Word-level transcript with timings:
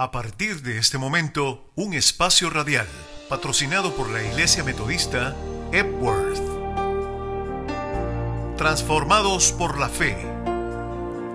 A 0.00 0.10
partir 0.12 0.62
de 0.62 0.78
este 0.78 0.96
momento, 0.96 1.70
un 1.74 1.92
espacio 1.92 2.48
radial 2.48 2.86
patrocinado 3.28 3.94
por 3.94 4.08
la 4.08 4.22
Iglesia 4.22 4.64
Metodista 4.64 5.36
Epworth. 5.72 6.40
Transformados 8.56 9.52
por 9.52 9.78
la 9.78 9.90
fe. 9.90 10.16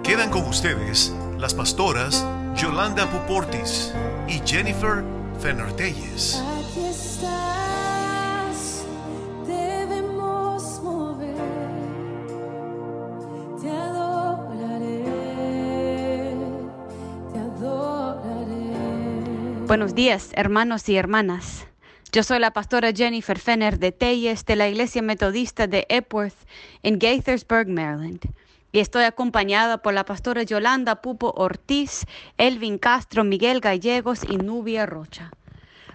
Quedan 0.04 0.31
con 0.31 0.47
ustedes 0.47 1.13
las 1.38 1.54
pastoras 1.54 2.25
Yolanda 2.55 3.07
Puportis 3.07 3.93
y 4.28 4.41
Jennifer 4.43 5.04
Fenner-Telles. 5.39 6.41
Buenos 19.76 19.94
días, 19.94 20.30
hermanos 20.36 20.88
y 20.88 20.95
hermanas. 20.95 21.68
Yo 22.13 22.23
soy 22.23 22.40
la 22.40 22.52
pastora 22.52 22.94
Jennifer 22.94 23.38
Fenner 23.38 23.77
de 23.77 23.91
Telles 23.91 24.45
de 24.45 24.55
la 24.55 24.70
Iglesia 24.70 25.02
Metodista 25.02 25.68
de 25.68 25.86
Epworth 25.90 26.38
en 26.82 26.98
Gaithersburg, 26.98 27.68
Maryland. 27.68 28.22
Y 28.72 28.80
estoy 28.80 29.04
acompañada 29.04 29.80
por 29.80 29.94
la 29.94 30.05
pastora 30.05 30.44
Yolanda 30.44 31.02
Pupo 31.02 31.34
Ortiz, 31.35 32.05
Elvin 32.38 32.77
Castro, 32.77 33.26
Miguel 33.26 33.59
Gallegos 33.59 34.23
y 34.23 34.38
Nubia 34.38 34.85
Rocha. 34.85 35.30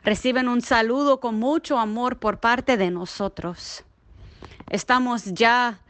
Reciben 0.04 0.48
un 0.48 0.60
saludo 0.60 1.18
con 1.18 1.38
mucho 1.38 1.78
amor 1.78 2.18
por 2.18 2.38
parte 2.38 2.76
de 2.76 2.90
nosotros. 2.90 3.84
Estamos 4.68 5.24
ya 5.24 5.80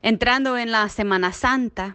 entrando 0.00 0.56
en 0.56 0.70
la 0.70 0.88
Semana 0.88 1.34
Santa 1.34 1.94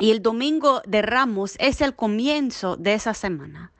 y 0.00 0.10
el 0.10 0.20
domingo 0.20 0.82
de 0.84 1.02
Ramos 1.02 1.54
es 1.60 1.80
el 1.80 1.94
comienzo 1.94 2.76
de 2.76 2.94
esa 2.94 3.14
semana. 3.14 3.70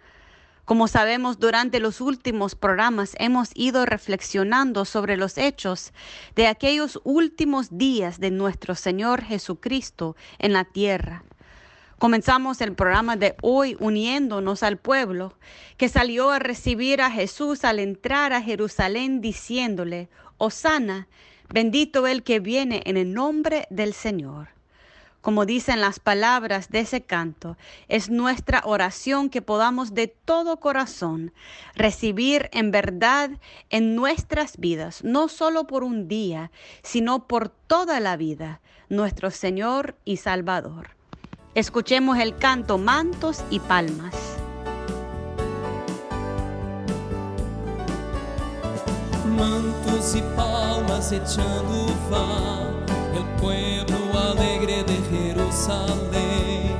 Como 0.66 0.88
sabemos, 0.88 1.38
durante 1.38 1.78
los 1.78 2.00
últimos 2.00 2.56
programas 2.56 3.14
hemos 3.20 3.50
ido 3.54 3.86
reflexionando 3.86 4.84
sobre 4.84 5.16
los 5.16 5.38
hechos 5.38 5.92
de 6.34 6.48
aquellos 6.48 7.00
últimos 7.04 7.78
días 7.78 8.18
de 8.18 8.32
nuestro 8.32 8.74
Señor 8.74 9.22
Jesucristo 9.22 10.16
en 10.40 10.52
la 10.52 10.64
tierra. 10.64 11.22
Comenzamos 12.00 12.60
el 12.60 12.74
programa 12.74 13.14
de 13.14 13.36
hoy 13.42 13.76
uniéndonos 13.78 14.64
al 14.64 14.76
pueblo 14.76 15.34
que 15.76 15.88
salió 15.88 16.30
a 16.30 16.40
recibir 16.40 17.00
a 17.00 17.12
Jesús 17.12 17.64
al 17.64 17.78
entrar 17.78 18.32
a 18.32 18.42
Jerusalén 18.42 19.20
diciéndole, 19.20 20.08
Osana, 20.36 21.06
bendito 21.48 22.08
el 22.08 22.24
que 22.24 22.40
viene 22.40 22.82
en 22.86 22.96
el 22.96 23.14
nombre 23.14 23.68
del 23.70 23.94
Señor 23.94 24.55
como 25.20 25.46
dicen 25.46 25.80
las 25.80 25.98
palabras 25.98 26.70
de 26.70 26.80
ese 26.80 27.02
canto, 27.02 27.56
es 27.88 28.10
nuestra 28.10 28.62
oración 28.64 29.28
que 29.28 29.42
podamos 29.42 29.94
de 29.94 30.08
todo 30.08 30.58
corazón 30.58 31.32
recibir 31.74 32.48
en 32.52 32.70
verdad 32.70 33.30
en 33.70 33.96
nuestras 33.96 34.56
vidas, 34.58 35.02
no 35.02 35.28
solo 35.28 35.66
por 35.66 35.84
un 35.84 36.08
día, 36.08 36.50
sino 36.82 37.26
por 37.26 37.48
toda 37.48 38.00
la 38.00 38.16
vida, 38.16 38.60
nuestro 38.88 39.30
Señor 39.30 39.96
y 40.04 40.18
Salvador. 40.18 40.90
Escuchemos 41.54 42.18
el 42.18 42.36
canto 42.36 42.78
Mantos 42.78 43.42
y 43.50 43.60
Palmas. 43.60 44.14
mantos 49.36 50.16
y 50.16 50.22
palmas 50.34 51.12
echando 51.12 51.86
va 52.10 52.70
el 53.14 53.24
pueblo 53.40 54.18
alegre 54.18 54.82
de 54.84 54.95
Jerusalén. 55.66 56.76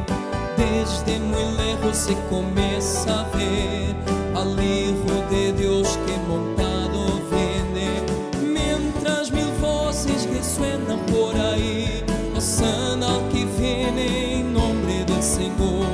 Desde 0.57 1.19
muy 1.19 1.45
lejos 1.57 1.97
se 1.97 2.15
comienza 2.31 3.21
a 3.21 3.37
ver 3.37 3.97
al 4.35 4.63
Hijo 4.63 5.25
de 5.31 5.53
Dios 5.53 5.99
que 6.07 6.17
montado 6.29 7.21
viene. 7.31 8.03
Mientras 8.43 9.33
mil 9.33 9.51
voces 9.61 10.29
resuenan 10.31 11.01
por 11.07 11.35
ahí, 11.37 12.05
Osana 12.37 13.07
al 13.09 13.29
que 13.33 13.45
viene 13.59 14.41
en 14.41 14.53
nombre 14.53 15.05
del 15.05 15.23
Señor. 15.23 15.87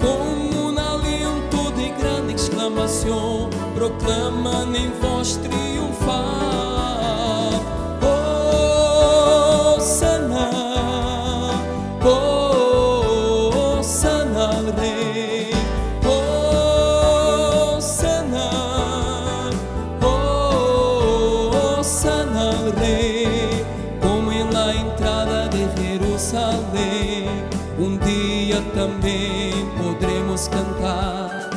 Como 0.00 0.68
un 0.68 0.78
aliento 0.78 1.70
de 1.76 1.88
gran 2.00 2.30
exclamación, 2.30 3.50
proclaman 3.74 4.76
en 4.76 4.92
voz 5.00 5.40
triunfal. 5.42 6.49
Día 28.70 28.86
también 28.86 29.70
podremos 29.76 30.48
cantar 30.48 31.50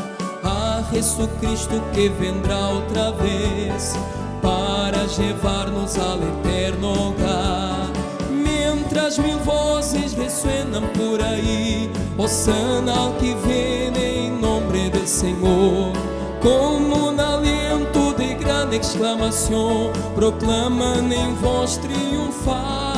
a 0.44 0.84
Jesucristo 0.92 1.82
que 1.94 2.10
vendrá 2.10 2.70
outra 2.70 3.12
vez 3.12 3.94
para 4.42 5.06
llevarnos 5.06 5.98
al 5.98 6.20
eterno 6.24 6.92
hogar. 7.10 7.88
Mientras 8.32 9.20
mil 9.20 9.38
voces 9.46 10.16
resuenan 10.18 10.84
por 10.94 11.22
ahí, 11.22 11.90
Osana 12.18 13.06
al 13.06 13.18
que 13.18 13.36
viene 13.46 14.28
en 14.28 14.42
nombre 14.42 14.90
del 14.90 15.08
Señor. 15.08 15.94
Como 16.42 17.10
un 17.10 17.20
aliento 17.20 18.14
de 18.14 18.36
gran 18.36 18.74
exclamación, 18.74 19.92
proclaman 20.16 21.12
en 21.12 21.42
voz 21.42 21.80
triunfal. 21.80 22.93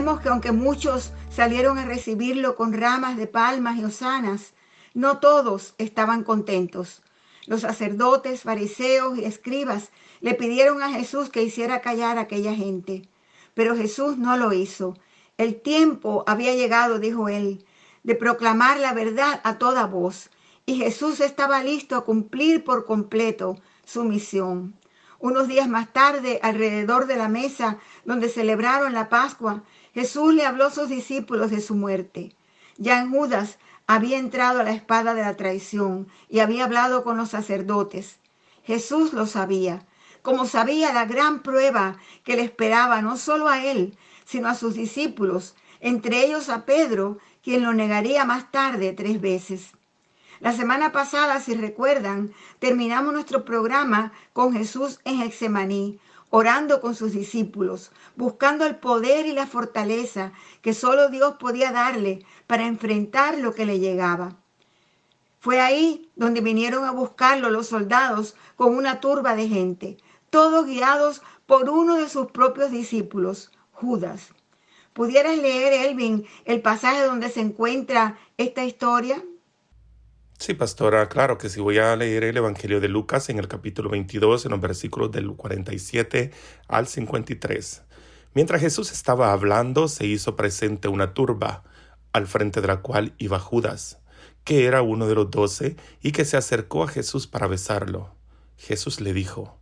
Que 0.00 0.30
aunque 0.30 0.50
muchos 0.50 1.12
salieron 1.28 1.76
a 1.76 1.84
recibirlo 1.84 2.56
con 2.56 2.72
ramas 2.72 3.18
de 3.18 3.26
palmas 3.26 3.76
y 3.76 3.84
hosanas, 3.84 4.54
no 4.94 5.18
todos 5.18 5.74
estaban 5.76 6.24
contentos. 6.24 7.02
Los 7.46 7.60
sacerdotes, 7.60 8.44
fariseos 8.44 9.18
y 9.18 9.26
escribas 9.26 9.90
le 10.22 10.32
pidieron 10.32 10.82
a 10.82 10.90
Jesús 10.90 11.28
que 11.28 11.42
hiciera 11.42 11.82
callar 11.82 12.16
a 12.16 12.22
aquella 12.22 12.54
gente, 12.54 13.10
pero 13.52 13.76
Jesús 13.76 14.16
no 14.16 14.38
lo 14.38 14.54
hizo. 14.54 14.96
El 15.36 15.60
tiempo 15.60 16.24
había 16.26 16.54
llegado, 16.54 16.98
dijo 16.98 17.28
él, 17.28 17.66
de 18.02 18.14
proclamar 18.14 18.80
la 18.80 18.94
verdad 18.94 19.42
a 19.44 19.58
toda 19.58 19.84
voz, 19.84 20.30
y 20.64 20.76
Jesús 20.76 21.20
estaba 21.20 21.62
listo 21.62 21.94
a 21.94 22.06
cumplir 22.06 22.64
por 22.64 22.86
completo 22.86 23.58
su 23.84 24.04
misión. 24.04 24.80
Unos 25.18 25.48
días 25.48 25.68
más 25.68 25.92
tarde, 25.92 26.40
alrededor 26.42 27.06
de 27.06 27.16
la 27.16 27.28
mesa 27.28 27.76
donde 28.06 28.30
celebraron 28.30 28.94
la 28.94 29.10
Pascua, 29.10 29.62
Jesús 29.94 30.34
le 30.34 30.44
habló 30.44 30.66
a 30.66 30.70
sus 30.70 30.88
discípulos 30.88 31.50
de 31.50 31.60
su 31.60 31.74
muerte. 31.74 32.34
Ya 32.76 33.00
en 33.00 33.10
Judas 33.10 33.58
había 33.86 34.18
entrado 34.18 34.60
a 34.60 34.64
la 34.64 34.72
espada 34.72 35.14
de 35.14 35.22
la 35.22 35.36
traición 35.36 36.06
y 36.28 36.38
había 36.38 36.64
hablado 36.64 37.02
con 37.02 37.16
los 37.16 37.30
sacerdotes. 37.30 38.18
Jesús 38.62 39.12
lo 39.12 39.26
sabía, 39.26 39.84
como 40.22 40.46
sabía 40.46 40.92
la 40.92 41.06
gran 41.06 41.42
prueba 41.42 41.98
que 42.22 42.36
le 42.36 42.42
esperaba 42.42 43.02
no 43.02 43.16
solo 43.16 43.48
a 43.48 43.64
él, 43.64 43.96
sino 44.24 44.48
a 44.48 44.54
sus 44.54 44.74
discípulos, 44.74 45.56
entre 45.80 46.24
ellos 46.24 46.48
a 46.50 46.64
Pedro, 46.66 47.18
quien 47.42 47.62
lo 47.62 47.72
negaría 47.72 48.24
más 48.24 48.50
tarde 48.52 48.92
tres 48.92 49.20
veces. 49.20 49.72
La 50.40 50.52
semana 50.52 50.92
pasada, 50.92 51.40
si 51.40 51.54
recuerdan, 51.54 52.32
terminamos 52.60 53.12
nuestro 53.12 53.44
programa 53.44 54.12
con 54.32 54.52
Jesús 54.52 55.00
en 55.04 55.20
Hexemaní, 55.20 55.98
orando 56.30 56.80
con 56.80 56.94
sus 56.94 57.12
discípulos, 57.12 57.90
buscando 58.16 58.64
el 58.64 58.76
poder 58.76 59.26
y 59.26 59.32
la 59.32 59.46
fortaleza 59.46 60.32
que 60.62 60.72
solo 60.72 61.08
Dios 61.08 61.34
podía 61.38 61.72
darle 61.72 62.24
para 62.46 62.66
enfrentar 62.66 63.38
lo 63.38 63.54
que 63.54 63.66
le 63.66 63.80
llegaba. 63.80 64.36
Fue 65.40 65.60
ahí 65.60 66.10
donde 66.16 66.40
vinieron 66.40 66.84
a 66.84 66.92
buscarlo 66.92 67.50
los 67.50 67.66
soldados 67.68 68.36
con 68.56 68.76
una 68.76 69.00
turba 69.00 69.34
de 69.34 69.48
gente, 69.48 69.96
todos 70.30 70.66
guiados 70.66 71.22
por 71.46 71.68
uno 71.68 71.96
de 71.96 72.08
sus 72.08 72.30
propios 72.30 72.70
discípulos, 72.70 73.50
Judas. 73.72 74.32
¿Pudieras 74.92 75.38
leer, 75.38 75.72
Elvin, 75.88 76.26
el 76.44 76.60
pasaje 76.60 77.04
donde 77.04 77.30
se 77.30 77.40
encuentra 77.40 78.18
esta 78.36 78.64
historia? 78.64 79.24
Sí, 80.40 80.54
pastora, 80.54 81.06
claro 81.10 81.36
que 81.36 81.50
sí. 81.50 81.60
Voy 81.60 81.76
a 81.76 81.94
leer 81.96 82.24
el 82.24 82.34
Evangelio 82.34 82.80
de 82.80 82.88
Lucas 82.88 83.28
en 83.28 83.38
el 83.38 83.46
capítulo 83.46 83.90
22, 83.90 84.46
en 84.46 84.52
los 84.52 84.60
versículos 84.62 85.12
del 85.12 85.30
47 85.34 86.30
al 86.66 86.86
53. 86.86 87.82
Mientras 88.32 88.62
Jesús 88.62 88.90
estaba 88.90 89.32
hablando, 89.32 89.86
se 89.86 90.06
hizo 90.06 90.36
presente 90.36 90.88
una 90.88 91.12
turba, 91.12 91.62
al 92.14 92.26
frente 92.26 92.62
de 92.62 92.68
la 92.68 92.78
cual 92.78 93.12
iba 93.18 93.38
Judas, 93.38 93.98
que 94.42 94.64
era 94.64 94.80
uno 94.80 95.06
de 95.06 95.14
los 95.14 95.30
doce 95.30 95.76
y 96.00 96.12
que 96.12 96.24
se 96.24 96.38
acercó 96.38 96.84
a 96.84 96.88
Jesús 96.88 97.26
para 97.26 97.46
besarlo. 97.46 98.14
Jesús 98.56 99.02
le 99.02 99.12
dijo, 99.12 99.58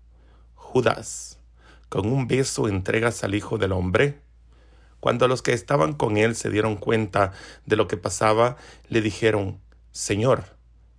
Judas, 0.55 1.41
¿con 1.89 2.07
un 2.07 2.29
beso 2.29 2.69
entregas 2.69 3.25
al 3.25 3.35
Hijo 3.35 3.59
del 3.59 3.73
Hombre? 3.73 4.21
Cuando 5.01 5.27
los 5.27 5.43
que 5.43 5.55
estaban 5.55 5.95
con 5.95 6.17
él 6.17 6.37
se 6.37 6.51
dieron 6.51 6.77
cuenta 6.77 7.33
de 7.67 7.75
lo 7.75 7.89
que 7.89 7.97
pasaba, 7.97 8.57
le 8.89 9.01
dijeron, 9.01 9.61
Señor, 9.91 10.57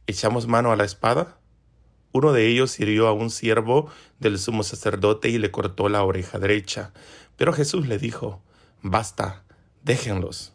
¿echamos 0.10 0.48
mano 0.48 0.72
a 0.72 0.76
la 0.76 0.86
espada? 0.86 1.38
Uno 2.12 2.34
de 2.34 2.48
ellos 2.48 2.80
hirió 2.80 3.08
a 3.08 3.14
un 3.14 3.30
siervo 3.30 3.90
del 4.20 4.40
sumo 4.40 4.64
sacerdote 4.64 5.30
y 5.30 5.38
le 5.38 5.52
cortó 5.52 5.90
la 5.90 6.04
oreja 6.04 6.40
derecha. 6.40 6.92
Pero 7.38 7.54
Jesús 7.54 7.88
le 7.88 8.00
dijo, 8.00 8.42
Basta, 8.82 9.44
déjenlos. 9.84 10.54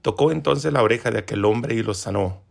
Tocó 0.00 0.32
entonces 0.32 0.72
la 0.72 0.82
oreja 0.82 1.10
de 1.10 1.18
aquel 1.18 1.44
hombre 1.44 1.74
y 1.74 1.82
lo 1.82 1.92
sanó. 1.92 2.42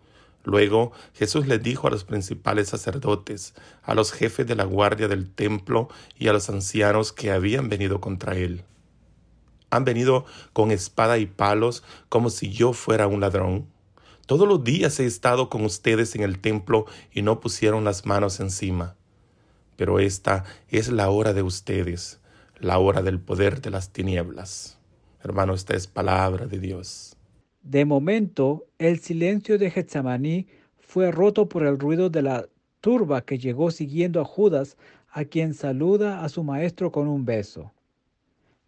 Luego 0.43 0.91
Jesús 1.13 1.47
le 1.47 1.57
dijo 1.57 1.87
a 1.87 1.91
los 1.91 2.03
principales 2.03 2.69
sacerdotes, 2.69 3.55
a 3.81 3.95
los 3.95 4.11
jefes 4.11 4.45
de 4.45 4.55
la 4.55 4.65
guardia 4.65 5.07
del 5.07 5.29
templo 5.33 5.89
y 6.19 6.27
a 6.27 6.33
los 6.33 6.49
ancianos 6.49 7.13
que 7.13 7.31
habían 7.31 7.69
venido 7.69 8.01
contra 8.01 8.35
él. 8.35 8.63
Han 9.69 9.85
venido 9.85 10.25
con 10.51 10.69
espada 10.69 11.17
y 11.17 11.25
palos 11.25 11.83
como 12.09 12.29
si 12.29 12.51
yo 12.51 12.73
fuera 12.73 13.07
un 13.07 13.21
ladrón. 13.21 13.72
Todos 14.25 14.47
los 14.47 14.63
días 14.63 15.01
he 15.01 15.05
estado 15.05 15.49
con 15.49 15.65
ustedes 15.65 16.15
en 16.15 16.21
el 16.21 16.39
templo 16.39 16.85
y 17.11 17.23
no 17.23 17.41
pusieron 17.41 17.83
las 17.83 18.05
manos 18.05 18.39
encima. 18.39 18.95
Pero 19.75 19.99
esta 19.99 20.45
es 20.69 20.89
la 20.89 21.09
hora 21.09 21.33
de 21.33 21.41
ustedes, 21.41 22.21
la 22.57 22.79
hora 22.79 23.01
del 23.01 23.19
poder 23.19 23.59
de 23.59 23.69
las 23.69 23.91
tinieblas. 23.91 24.79
Hermano, 25.21 25.53
esta 25.53 25.75
es 25.75 25.87
palabra 25.87 26.45
de 26.45 26.59
Dios. 26.59 27.17
De 27.63 27.83
momento, 27.83 28.65
el 28.77 28.99
silencio 28.99 29.57
de 29.57 29.69
Getsemaní 29.69 30.47
fue 30.79 31.11
roto 31.11 31.49
por 31.49 31.63
el 31.63 31.77
ruido 31.77 32.09
de 32.09 32.21
la 32.21 32.47
turba 32.79 33.25
que 33.25 33.37
llegó 33.37 33.71
siguiendo 33.71 34.21
a 34.21 34.25
Judas, 34.25 34.77
a 35.11 35.25
quien 35.25 35.53
saluda 35.53 36.23
a 36.23 36.29
su 36.29 36.45
maestro 36.45 36.93
con 36.93 37.09
un 37.09 37.25
beso. 37.25 37.73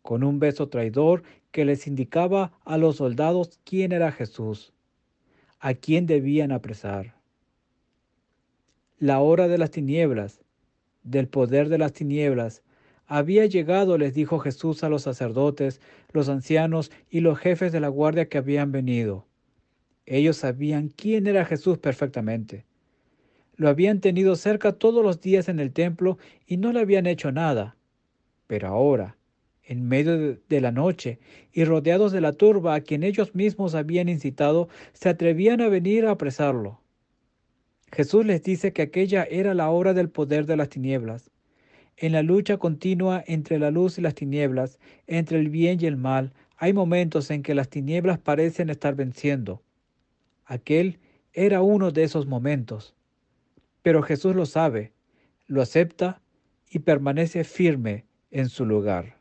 Con 0.02 0.22
un 0.26 0.38
beso 0.38 0.68
traidor 0.68 1.24
que 1.52 1.64
les 1.64 1.88
indicaba 1.88 2.52
a 2.66 2.78
los 2.78 2.98
soldados 2.98 3.58
quién 3.64 3.94
era 3.94 4.12
Jesús 4.12 4.74
a 5.60 5.74
quién 5.74 6.06
debían 6.06 6.52
apresar. 6.52 7.16
La 9.00 9.20
hora 9.20 9.48
de 9.48 9.58
las 9.58 9.72
tinieblas, 9.72 10.42
del 11.04 11.28
poder 11.28 11.70
de 11.70 11.78
las 11.78 11.94
tinieblas, 11.94 12.64
había 13.08 13.46
llegado, 13.46 13.98
les 13.98 14.14
dijo 14.14 14.40
Jesús 14.40 14.84
a 14.84 14.90
los 14.90 15.04
sacerdotes, 15.04 15.80
los 16.12 16.30
ancianos 16.30 16.92
y 17.10 17.20
los 17.20 17.38
jefes 17.38 17.72
de 17.72 17.80
la 17.80 17.90
guardia 17.90 18.30
que 18.30 18.38
habían 18.38 18.72
venido. 18.72 19.28
Ellos 20.06 20.38
sabían 20.38 20.90
quién 20.90 21.28
era 21.28 21.46
Jesús 21.46 21.78
perfectamente. 21.78 22.66
Lo 23.56 23.70
habían 23.70 24.02
tenido 24.02 24.36
cerca 24.36 24.74
todos 24.74 25.04
los 25.04 25.22
días 25.22 25.50
en 25.50 25.60
el 25.60 25.72
templo 25.72 26.18
y 26.46 26.58
no 26.58 26.72
le 26.72 26.80
habían 26.80 27.06
hecho 27.06 27.32
nada. 27.32 27.76
Pero 28.48 28.68
ahora, 28.68 29.18
en 29.66 29.88
medio 29.88 30.38
de 30.48 30.62
la 30.62 30.72
noche 30.72 31.20
y 31.52 31.66
rodeados 31.66 32.12
de 32.12 32.22
la 32.22 32.34
turba 32.34 32.76
a 32.76 32.82
quien 32.82 33.04
ellos 33.04 33.34
mismos 33.36 33.76
habían 33.76 34.10
incitado, 34.10 34.70
se 34.94 35.10
atrevían 35.10 35.62
a 35.62 35.68
venir 35.68 36.06
a 36.06 36.12
apresarlo. 36.12 36.82
Jesús 37.92 38.26
les 38.26 38.44
dice 38.44 38.74
que 38.74 38.84
aquella 38.84 39.24
era 39.24 39.54
la 39.54 39.70
hora 39.70 39.94
del 39.94 40.10
poder 40.10 40.46
de 40.46 40.58
las 40.58 40.70
tinieblas. 40.70 41.32
En 41.98 42.12
la 42.12 42.24
lucha 42.24 42.58
continua 42.58 43.24
entre 43.26 43.58
la 43.58 43.72
luz 43.72 43.98
y 43.98 44.02
las 44.02 44.16
tinieblas, 44.16 44.80
entre 45.08 45.40
el 45.40 45.50
bien 45.50 45.80
y 45.82 45.86
el 45.86 45.96
mal, 45.96 46.34
hay 46.58 46.74
momentos 46.74 47.32
en 47.32 47.42
que 47.42 47.56
las 47.56 47.70
tinieblas 47.70 48.20
parecen 48.20 48.70
estar 48.70 48.96
venciendo. 48.96 49.62
Aquel 50.46 51.00
era 51.34 51.62
uno 51.62 51.92
de 51.92 52.04
esos 52.04 52.28
momentos. 52.28 52.96
Pero 53.82 54.02
Jesús 54.04 54.36
lo 54.36 54.46
sabe, 54.46 54.94
lo 55.48 55.62
acepta 55.62 56.22
y 56.70 56.80
permanece 56.80 57.44
firme 57.44 58.06
en 58.32 58.50
su 58.50 58.66
lugar. 58.66 59.15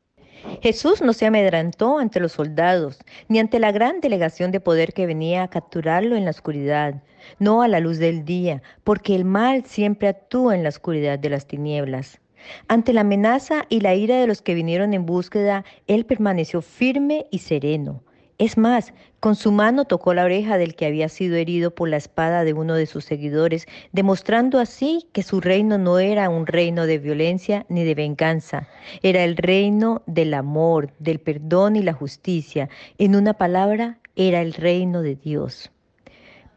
Jesús 0.62 1.02
no 1.02 1.12
se 1.12 1.26
amedrantó 1.26 1.98
ante 1.98 2.20
los 2.20 2.32
soldados, 2.32 2.98
ni 3.28 3.38
ante 3.38 3.58
la 3.58 3.72
gran 3.72 4.00
delegación 4.00 4.50
de 4.50 4.60
poder 4.60 4.92
que 4.92 5.06
venía 5.06 5.42
a 5.42 5.48
capturarlo 5.48 6.16
en 6.16 6.24
la 6.24 6.30
oscuridad, 6.30 7.02
no 7.38 7.62
a 7.62 7.68
la 7.68 7.80
luz 7.80 7.98
del 7.98 8.24
día, 8.24 8.62
porque 8.82 9.14
el 9.14 9.24
mal 9.24 9.64
siempre 9.64 10.08
actúa 10.08 10.54
en 10.54 10.62
la 10.62 10.68
oscuridad 10.68 11.18
de 11.18 11.30
las 11.30 11.46
tinieblas. 11.46 12.20
Ante 12.68 12.92
la 12.92 13.02
amenaza 13.02 13.64
y 13.68 13.80
la 13.80 13.94
ira 13.94 14.18
de 14.18 14.26
los 14.26 14.42
que 14.42 14.54
vinieron 14.54 14.92
en 14.92 15.06
búsqueda, 15.06 15.64
él 15.86 16.04
permaneció 16.04 16.60
firme 16.62 17.26
y 17.30 17.38
sereno. 17.38 18.02
Es 18.38 18.58
más, 18.58 18.92
con 19.24 19.36
su 19.36 19.52
mano 19.52 19.86
tocó 19.86 20.12
la 20.12 20.24
oreja 20.24 20.58
del 20.58 20.74
que 20.74 20.84
había 20.84 21.08
sido 21.08 21.36
herido 21.36 21.70
por 21.70 21.88
la 21.88 21.96
espada 21.96 22.44
de 22.44 22.52
uno 22.52 22.74
de 22.74 22.84
sus 22.84 23.06
seguidores, 23.06 23.64
demostrando 23.90 24.58
así 24.58 25.06
que 25.14 25.22
su 25.22 25.40
reino 25.40 25.78
no 25.78 25.98
era 25.98 26.28
un 26.28 26.46
reino 26.46 26.84
de 26.84 26.98
violencia 26.98 27.64
ni 27.70 27.84
de 27.84 27.94
venganza, 27.94 28.68
era 29.02 29.24
el 29.24 29.38
reino 29.38 30.02
del 30.04 30.34
amor, 30.34 30.92
del 30.98 31.20
perdón 31.20 31.76
y 31.76 31.82
la 31.82 31.94
justicia. 31.94 32.68
En 32.98 33.16
una 33.16 33.32
palabra, 33.32 33.98
era 34.14 34.42
el 34.42 34.52
reino 34.52 35.00
de 35.00 35.14
Dios. 35.14 35.70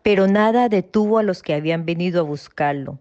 Pero 0.04 0.28
nada 0.28 0.68
detuvo 0.68 1.19
a 1.19 1.24
los 1.24 1.44
que 1.44 1.54
habían 1.54 1.86
venido 1.86 2.19
a 2.19 2.24
buscarlo. 2.24 3.00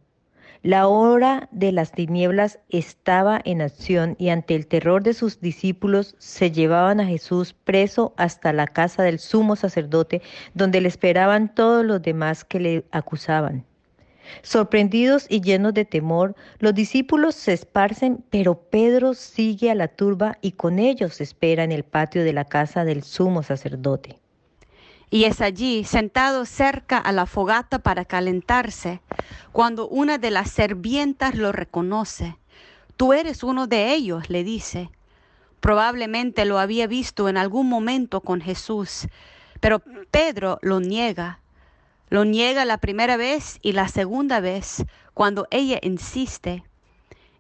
La 0.67 0.89
hora 0.89 1.49
de 1.53 1.71
las 1.71 1.93
tinieblas 1.93 2.59
estaba 2.71 3.41
en 3.45 3.63
acción 3.63 4.17
y 4.19 4.31
ante 4.31 4.57
el 4.57 4.67
terror 4.67 5.05
de 5.05 5.15
sus 5.15 5.41
discípulos 5.41 6.17
se 6.19 6.51
llevaban 6.51 6.99
a 6.99 7.07
Jesús 7.07 7.53
preso 7.53 8.15
hasta 8.17 8.53
la 8.53 8.67
casa 8.67 9.05
del 9.05 9.21
sumo 9.21 9.55
sacerdote, 9.55 10.23
donde 10.55 10.81
le 10.81 10.89
esperaban 10.89 11.55
todos 11.55 11.85
los 11.85 12.03
demás 12.03 12.45
que 12.45 12.59
le 12.59 12.85
acusaban. 12.91 13.65
Sorprendidos 14.43 15.27
y 15.29 15.41
llenos 15.41 15.73
de 15.73 15.85
temor, 15.85 16.35
los 16.59 16.75
discípulos 16.75 17.37
se 17.37 17.53
esparcen, 17.53 18.25
pero 18.31 18.59
Pedro 18.69 19.15
sigue 19.15 19.71
a 19.71 19.77
la 19.77 19.87
turba 19.87 20.37
y 20.41 20.51
con 20.51 20.81
ellos 20.81 21.21
espera 21.21 21.63
en 21.63 21.71
el 21.71 21.85
patio 21.85 22.25
de 22.25 22.33
la 22.33 22.45
casa 22.45 22.85
del 22.85 23.05
sumo 23.05 23.45
sacerdote. 23.45 24.19
Y 25.17 25.25
es 25.25 25.41
allí, 25.41 25.85
sentado 25.85 26.45
cerca 26.45 26.99
a 26.99 27.11
la 27.11 27.25
fogata 27.25 27.79
para 27.79 28.05
calentarse, 28.05 29.01
cuando 29.51 29.89
una 29.89 30.19
de 30.19 30.31
las 30.31 30.51
servientas 30.51 31.35
lo 31.37 31.53
reconoce. 31.53 32.37
Tú 32.99 33.15
eres 33.15 33.43
uno 33.43 33.67
de 33.67 33.95
ellos, 33.95 34.29
le 34.29 34.45
dice. 34.45 34.91
Probablemente 35.61 36.45
lo 36.45 36.59
había 36.59 36.87
visto 36.87 37.31
en 37.31 37.39
algún 37.39 37.67
momento 37.67 38.21
con 38.21 38.43
Jesús, 38.43 39.09
pero 39.59 39.81
Pedro 40.11 40.59
lo 40.61 40.81
niega. 40.81 41.41
Lo 42.11 42.27
niega 42.27 42.67
la 42.67 42.77
primera 42.77 43.17
vez 43.17 43.59
y 43.63 43.73
la 43.73 43.89
segunda 43.89 44.41
vez, 44.41 44.85
cuando 45.15 45.49
ella 45.51 45.79
insiste. 45.81 46.63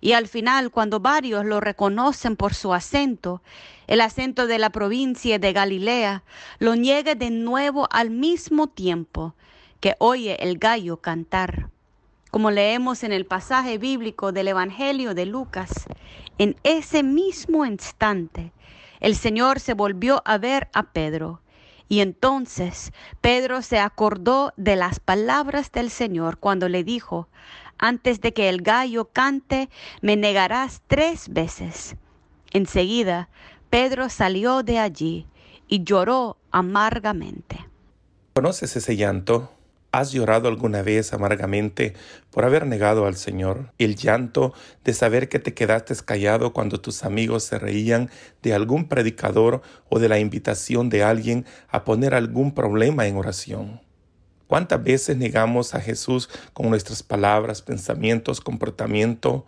Y 0.06 0.12
al 0.12 0.28
final, 0.28 0.70
cuando 0.70 1.00
varios 1.00 1.44
lo 1.44 1.58
reconocen 1.58 2.36
por 2.36 2.54
su 2.54 2.72
acento, 2.72 3.42
el 3.88 4.00
acento 4.00 4.46
de 4.46 4.60
la 4.60 4.70
provincia 4.70 5.40
de 5.40 5.52
Galilea, 5.52 6.22
lo 6.60 6.76
niega 6.76 7.16
de 7.16 7.30
nuevo 7.30 7.88
al 7.90 8.10
mismo 8.10 8.68
tiempo 8.68 9.34
que 9.80 9.96
oye 9.98 10.36
el 10.40 10.58
gallo 10.58 10.98
cantar. 10.98 11.70
Como 12.30 12.52
leemos 12.52 13.02
en 13.02 13.10
el 13.10 13.26
pasaje 13.26 13.78
bíblico 13.78 14.30
del 14.30 14.46
Evangelio 14.46 15.12
de 15.12 15.26
Lucas, 15.26 15.72
en 16.38 16.54
ese 16.62 17.02
mismo 17.02 17.66
instante 17.66 18.52
el 19.00 19.16
Señor 19.16 19.58
se 19.58 19.74
volvió 19.74 20.22
a 20.24 20.38
ver 20.38 20.68
a 20.72 20.84
Pedro. 20.84 21.40
Y 21.88 21.98
entonces 21.98 22.92
Pedro 23.20 23.60
se 23.60 23.80
acordó 23.80 24.52
de 24.56 24.76
las 24.76 25.00
palabras 25.00 25.72
del 25.72 25.90
Señor 25.90 26.38
cuando 26.38 26.68
le 26.68 26.84
dijo, 26.84 27.28
antes 27.78 28.20
de 28.20 28.32
que 28.32 28.48
el 28.48 28.62
gallo 28.62 29.06
cante, 29.06 29.68
me 30.00 30.16
negarás 30.16 30.82
tres 30.86 31.28
veces. 31.28 31.96
Enseguida, 32.52 33.28
Pedro 33.70 34.08
salió 34.08 34.62
de 34.62 34.78
allí 34.78 35.26
y 35.68 35.84
lloró 35.84 36.38
amargamente. 36.50 37.66
¿Conoces 38.34 38.76
ese 38.76 38.96
llanto? 38.96 39.50
¿Has 39.92 40.12
llorado 40.12 40.48
alguna 40.48 40.82
vez 40.82 41.14
amargamente 41.14 41.94
por 42.30 42.44
haber 42.44 42.66
negado 42.66 43.06
al 43.06 43.16
Señor? 43.16 43.72
El 43.78 43.96
llanto 43.96 44.52
de 44.84 44.92
saber 44.92 45.28
que 45.28 45.38
te 45.38 45.54
quedaste 45.54 45.94
callado 46.04 46.52
cuando 46.52 46.80
tus 46.80 47.02
amigos 47.02 47.44
se 47.44 47.58
reían 47.58 48.10
de 48.42 48.52
algún 48.52 48.88
predicador 48.88 49.62
o 49.88 49.98
de 49.98 50.10
la 50.10 50.18
invitación 50.18 50.90
de 50.90 51.02
alguien 51.02 51.46
a 51.68 51.84
poner 51.84 52.14
algún 52.14 52.52
problema 52.52 53.06
en 53.06 53.16
oración. 53.16 53.85
¿Cuántas 54.46 54.82
veces 54.82 55.16
negamos 55.16 55.74
a 55.74 55.80
Jesús 55.80 56.28
con 56.52 56.70
nuestras 56.70 57.02
palabras, 57.02 57.62
pensamientos, 57.62 58.40
comportamiento 58.40 59.46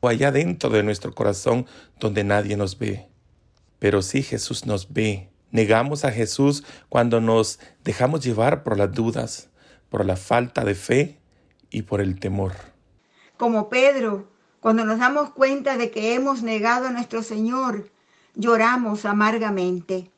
o 0.00 0.08
allá 0.08 0.32
dentro 0.32 0.70
de 0.70 0.82
nuestro 0.82 1.14
corazón 1.14 1.66
donde 2.00 2.24
nadie 2.24 2.56
nos 2.56 2.78
ve? 2.78 3.08
Pero 3.78 4.02
sí 4.02 4.22
Jesús 4.22 4.66
nos 4.66 4.92
ve. 4.92 5.30
Negamos 5.50 6.04
a 6.04 6.10
Jesús 6.10 6.64
cuando 6.88 7.20
nos 7.20 7.60
dejamos 7.84 8.24
llevar 8.24 8.64
por 8.64 8.76
las 8.76 8.92
dudas 8.92 9.50
por 9.94 10.04
la 10.04 10.16
falta 10.16 10.64
de 10.64 10.74
fe 10.74 11.20
y 11.70 11.82
por 11.82 12.00
el 12.00 12.18
temor. 12.18 12.52
Como 13.36 13.68
Pedro, 13.68 14.28
cuando 14.58 14.84
nos 14.84 14.98
damos 14.98 15.30
cuenta 15.30 15.76
de 15.76 15.92
que 15.92 16.14
hemos 16.14 16.42
negado 16.42 16.88
a 16.88 16.90
nuestro 16.90 17.22
Señor, 17.22 17.92
lloramos 18.34 19.04
amargamente. 19.04 20.10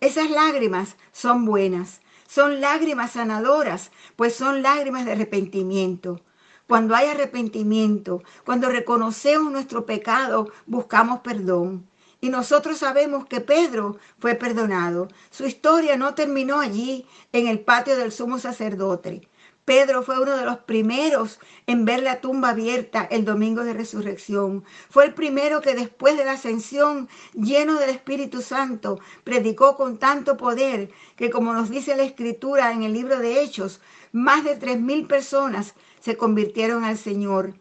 Esas 0.00 0.30
lágrimas 0.30 0.96
son 1.12 1.44
buenas, 1.44 2.00
son 2.30 2.60
lágrimas 2.60 3.12
sanadoras, 3.12 3.90
pues 4.14 4.36
son 4.36 4.62
lágrimas 4.62 5.04
de 5.04 5.12
arrepentimiento. 5.12 6.20
Cuando 6.68 6.94
hay 6.94 7.08
arrepentimiento, 7.08 8.22
cuando 8.44 8.68
reconocemos 8.68 9.50
nuestro 9.50 9.84
pecado, 9.84 10.52
buscamos 10.66 11.20
perdón. 11.20 11.88
Y 12.20 12.28
nosotros 12.28 12.78
sabemos 12.78 13.26
que 13.26 13.40
Pedro 13.40 13.98
fue 14.20 14.36
perdonado. 14.36 15.08
Su 15.30 15.44
historia 15.44 15.96
no 15.96 16.14
terminó 16.14 16.60
allí, 16.60 17.04
en 17.32 17.48
el 17.48 17.60
patio 17.60 17.96
del 17.96 18.12
sumo 18.12 18.38
sacerdote. 18.38 19.28
Pedro 19.70 20.02
fue 20.02 20.20
uno 20.20 20.36
de 20.36 20.44
los 20.44 20.58
primeros 20.58 21.38
en 21.68 21.84
ver 21.84 22.02
la 22.02 22.20
tumba 22.20 22.48
abierta 22.48 23.06
el 23.08 23.24
domingo 23.24 23.62
de 23.62 23.72
resurrección. 23.72 24.64
Fue 24.88 25.04
el 25.04 25.14
primero 25.14 25.60
que 25.60 25.76
después 25.76 26.16
de 26.16 26.24
la 26.24 26.32
ascensión, 26.32 27.08
lleno 27.34 27.78
del 27.78 27.90
Espíritu 27.90 28.42
Santo, 28.42 28.98
predicó 29.22 29.76
con 29.76 29.98
tanto 29.98 30.36
poder 30.36 30.90
que, 31.14 31.30
como 31.30 31.52
nos 31.52 31.70
dice 31.70 31.96
la 31.96 32.02
Escritura 32.02 32.72
en 32.72 32.82
el 32.82 32.92
libro 32.92 33.20
de 33.20 33.44
Hechos, 33.44 33.80
más 34.10 34.42
de 34.42 34.56
tres 34.56 34.80
mil 34.80 35.06
personas 35.06 35.74
se 36.00 36.16
convirtieron 36.16 36.82
al 36.82 36.98
Señor, 36.98 37.54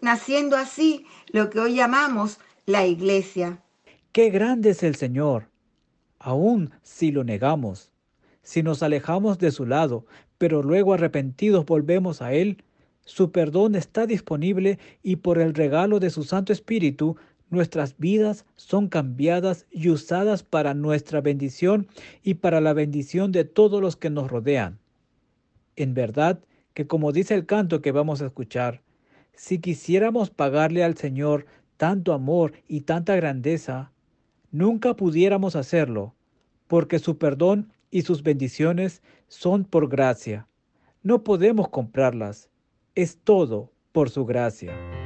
naciendo 0.00 0.56
así 0.56 1.06
lo 1.28 1.50
que 1.50 1.60
hoy 1.60 1.76
llamamos 1.76 2.40
la 2.66 2.84
iglesia. 2.84 3.62
Qué 4.10 4.30
grande 4.30 4.70
es 4.70 4.82
el 4.82 4.96
Señor, 4.96 5.48
aun 6.18 6.74
si 6.82 7.12
lo 7.12 7.22
negamos, 7.22 7.92
si 8.42 8.64
nos 8.64 8.82
alejamos 8.82 9.38
de 9.38 9.52
su 9.52 9.66
lado, 9.66 10.04
pero 10.38 10.62
luego 10.62 10.94
arrepentidos 10.94 11.66
volvemos 11.66 12.22
a 12.22 12.32
Él, 12.32 12.62
su 13.04 13.32
perdón 13.32 13.74
está 13.74 14.06
disponible 14.06 14.78
y 15.02 15.16
por 15.16 15.38
el 15.38 15.54
regalo 15.54 15.98
de 15.98 16.10
su 16.10 16.24
Santo 16.24 16.52
Espíritu, 16.52 17.16
nuestras 17.50 17.96
vidas 17.98 18.44
son 18.56 18.88
cambiadas 18.88 19.66
y 19.70 19.88
usadas 19.88 20.42
para 20.42 20.74
nuestra 20.74 21.20
bendición 21.20 21.88
y 22.22 22.34
para 22.34 22.60
la 22.60 22.74
bendición 22.74 23.32
de 23.32 23.44
todos 23.44 23.80
los 23.80 23.96
que 23.96 24.10
nos 24.10 24.30
rodean. 24.30 24.78
En 25.76 25.94
verdad 25.94 26.40
que 26.74 26.86
como 26.86 27.12
dice 27.12 27.34
el 27.34 27.46
canto 27.46 27.80
que 27.80 27.92
vamos 27.92 28.20
a 28.20 28.26
escuchar, 28.26 28.82
si 29.32 29.58
quisiéramos 29.58 30.30
pagarle 30.30 30.84
al 30.84 30.96
Señor 30.96 31.46
tanto 31.76 32.12
amor 32.12 32.52
y 32.68 32.82
tanta 32.82 33.16
grandeza, 33.16 33.92
nunca 34.50 34.94
pudiéramos 34.94 35.56
hacerlo, 35.56 36.14
porque 36.66 36.98
su 36.98 37.16
perdón 37.18 37.72
y 37.90 38.02
sus 38.02 38.22
bendiciones 38.22 39.02
son 39.28 39.64
por 39.64 39.88
gracia. 39.88 40.48
No 41.02 41.22
podemos 41.22 41.68
comprarlas, 41.68 42.50
es 42.94 43.18
todo 43.22 43.70
por 43.92 44.10
su 44.10 44.26
gracia. 44.26 44.97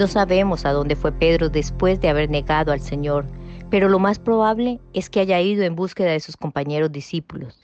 No 0.00 0.06
sabemos 0.06 0.64
a 0.64 0.72
dónde 0.72 0.96
fue 0.96 1.12
Pedro 1.12 1.50
después 1.50 2.00
de 2.00 2.08
haber 2.08 2.30
negado 2.30 2.72
al 2.72 2.80
Señor, 2.80 3.26
pero 3.68 3.86
lo 3.90 3.98
más 3.98 4.18
probable 4.18 4.80
es 4.94 5.10
que 5.10 5.20
haya 5.20 5.38
ido 5.42 5.62
en 5.62 5.76
búsqueda 5.76 6.12
de 6.12 6.20
sus 6.20 6.38
compañeros 6.38 6.90
discípulos. 6.90 7.60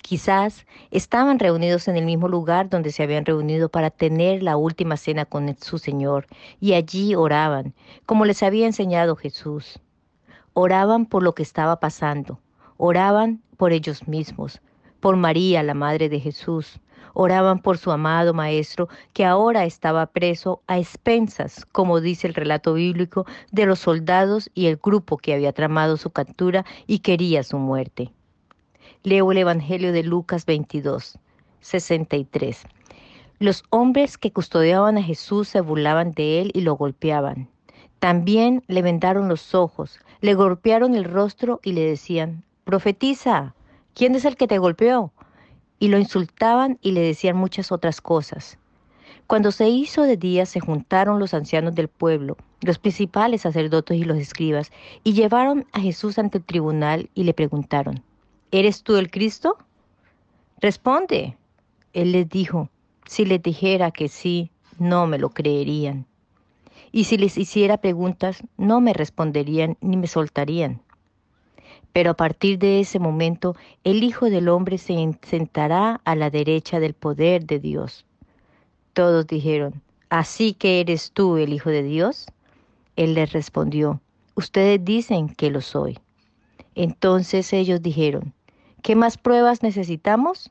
Quizás 0.00 0.64
estaban 0.90 1.38
reunidos 1.38 1.86
en 1.86 1.98
el 1.98 2.06
mismo 2.06 2.28
lugar 2.28 2.70
donde 2.70 2.92
se 2.92 3.02
habían 3.02 3.26
reunido 3.26 3.68
para 3.68 3.90
tener 3.90 4.42
la 4.42 4.56
última 4.56 4.96
cena 4.96 5.26
con 5.26 5.54
su 5.58 5.76
Señor, 5.76 6.24
y 6.60 6.72
allí 6.72 7.14
oraban, 7.14 7.74
como 8.06 8.24
les 8.24 8.42
había 8.42 8.64
enseñado 8.64 9.14
Jesús. 9.14 9.78
Oraban 10.54 11.04
por 11.04 11.22
lo 11.22 11.34
que 11.34 11.42
estaba 11.42 11.78
pasando, 11.78 12.40
oraban 12.78 13.42
por 13.58 13.74
ellos 13.74 14.08
mismos, 14.08 14.62
por 15.00 15.16
María, 15.16 15.62
la 15.62 15.74
Madre 15.74 16.08
de 16.08 16.20
Jesús, 16.20 16.80
oraban 17.18 17.60
por 17.60 17.78
su 17.78 17.90
amado 17.90 18.34
Maestro, 18.34 18.90
que 19.14 19.24
ahora 19.24 19.64
estaba 19.64 20.04
preso 20.04 20.60
a 20.66 20.78
expensas, 20.78 21.64
como 21.72 22.02
dice 22.02 22.26
el 22.26 22.34
relato 22.34 22.74
bíblico, 22.74 23.24
de 23.50 23.64
los 23.64 23.78
soldados 23.78 24.50
y 24.52 24.66
el 24.66 24.76
grupo 24.76 25.16
que 25.16 25.32
había 25.32 25.54
tramado 25.54 25.96
su 25.96 26.10
captura 26.10 26.66
y 26.86 26.98
quería 26.98 27.42
su 27.42 27.56
muerte. 27.56 28.12
Leo 29.02 29.32
el 29.32 29.38
Evangelio 29.38 29.92
de 29.92 30.02
Lucas 30.02 30.44
22, 30.44 31.18
63. 31.60 32.64
Los 33.38 33.64
hombres 33.70 34.18
que 34.18 34.30
custodiaban 34.30 34.98
a 34.98 35.02
Jesús 35.02 35.48
se 35.48 35.62
burlaban 35.62 36.12
de 36.12 36.42
él 36.42 36.50
y 36.52 36.60
lo 36.60 36.74
golpeaban. 36.76 37.48
También 37.98 38.62
le 38.66 38.82
vendaron 38.82 39.28
los 39.28 39.54
ojos, 39.54 39.98
le 40.20 40.34
golpearon 40.34 40.94
el 40.94 41.04
rostro 41.04 41.60
y 41.62 41.72
le 41.72 41.80
decían, 41.80 42.44
profetiza, 42.64 43.54
¿quién 43.94 44.14
es 44.16 44.26
el 44.26 44.36
que 44.36 44.48
te 44.48 44.58
golpeó? 44.58 45.12
Y 45.78 45.88
lo 45.88 45.98
insultaban 45.98 46.78
y 46.80 46.92
le 46.92 47.00
decían 47.00 47.36
muchas 47.36 47.72
otras 47.72 48.00
cosas. 48.00 48.58
Cuando 49.26 49.50
se 49.50 49.68
hizo 49.68 50.02
de 50.02 50.16
día 50.16 50.46
se 50.46 50.60
juntaron 50.60 51.18
los 51.18 51.34
ancianos 51.34 51.74
del 51.74 51.88
pueblo, 51.88 52.36
los 52.60 52.78
principales 52.78 53.42
sacerdotes 53.42 53.98
y 53.98 54.04
los 54.04 54.18
escribas, 54.18 54.70
y 55.02 55.14
llevaron 55.14 55.66
a 55.72 55.80
Jesús 55.80 56.18
ante 56.18 56.38
el 56.38 56.44
tribunal 56.44 57.10
y 57.14 57.24
le 57.24 57.34
preguntaron, 57.34 58.02
¿Eres 58.52 58.84
tú 58.84 58.96
el 58.96 59.10
Cristo? 59.10 59.58
Responde. 60.60 61.36
Él 61.92 62.12
les 62.12 62.28
dijo, 62.28 62.70
si 63.06 63.24
les 63.24 63.42
dijera 63.42 63.90
que 63.90 64.08
sí, 64.08 64.50
no 64.78 65.06
me 65.06 65.18
lo 65.18 65.30
creerían. 65.30 66.06
Y 66.92 67.04
si 67.04 67.18
les 67.18 67.36
hiciera 67.36 67.78
preguntas, 67.78 68.42
no 68.56 68.80
me 68.80 68.92
responderían 68.92 69.76
ni 69.80 69.96
me 69.96 70.06
soltarían. 70.06 70.80
Pero 71.96 72.10
a 72.10 72.14
partir 72.14 72.58
de 72.58 72.80
ese 72.80 72.98
momento, 72.98 73.56
el 73.82 74.04
Hijo 74.04 74.28
del 74.28 74.50
Hombre 74.50 74.76
se 74.76 75.18
sentará 75.22 76.02
a 76.04 76.14
la 76.14 76.28
derecha 76.28 76.78
del 76.78 76.92
poder 76.92 77.46
de 77.46 77.58
Dios. 77.58 78.04
Todos 78.92 79.26
dijeron, 79.26 79.80
¿así 80.10 80.52
que 80.52 80.80
eres 80.80 81.10
tú 81.12 81.38
el 81.38 81.54
Hijo 81.54 81.70
de 81.70 81.82
Dios? 81.82 82.26
Él 82.96 83.14
les 83.14 83.32
respondió, 83.32 84.02
ustedes 84.34 84.84
dicen 84.84 85.30
que 85.30 85.48
lo 85.48 85.62
soy. 85.62 85.98
Entonces 86.74 87.50
ellos 87.54 87.80
dijeron, 87.80 88.34
¿qué 88.82 88.94
más 88.94 89.16
pruebas 89.16 89.62
necesitamos? 89.62 90.50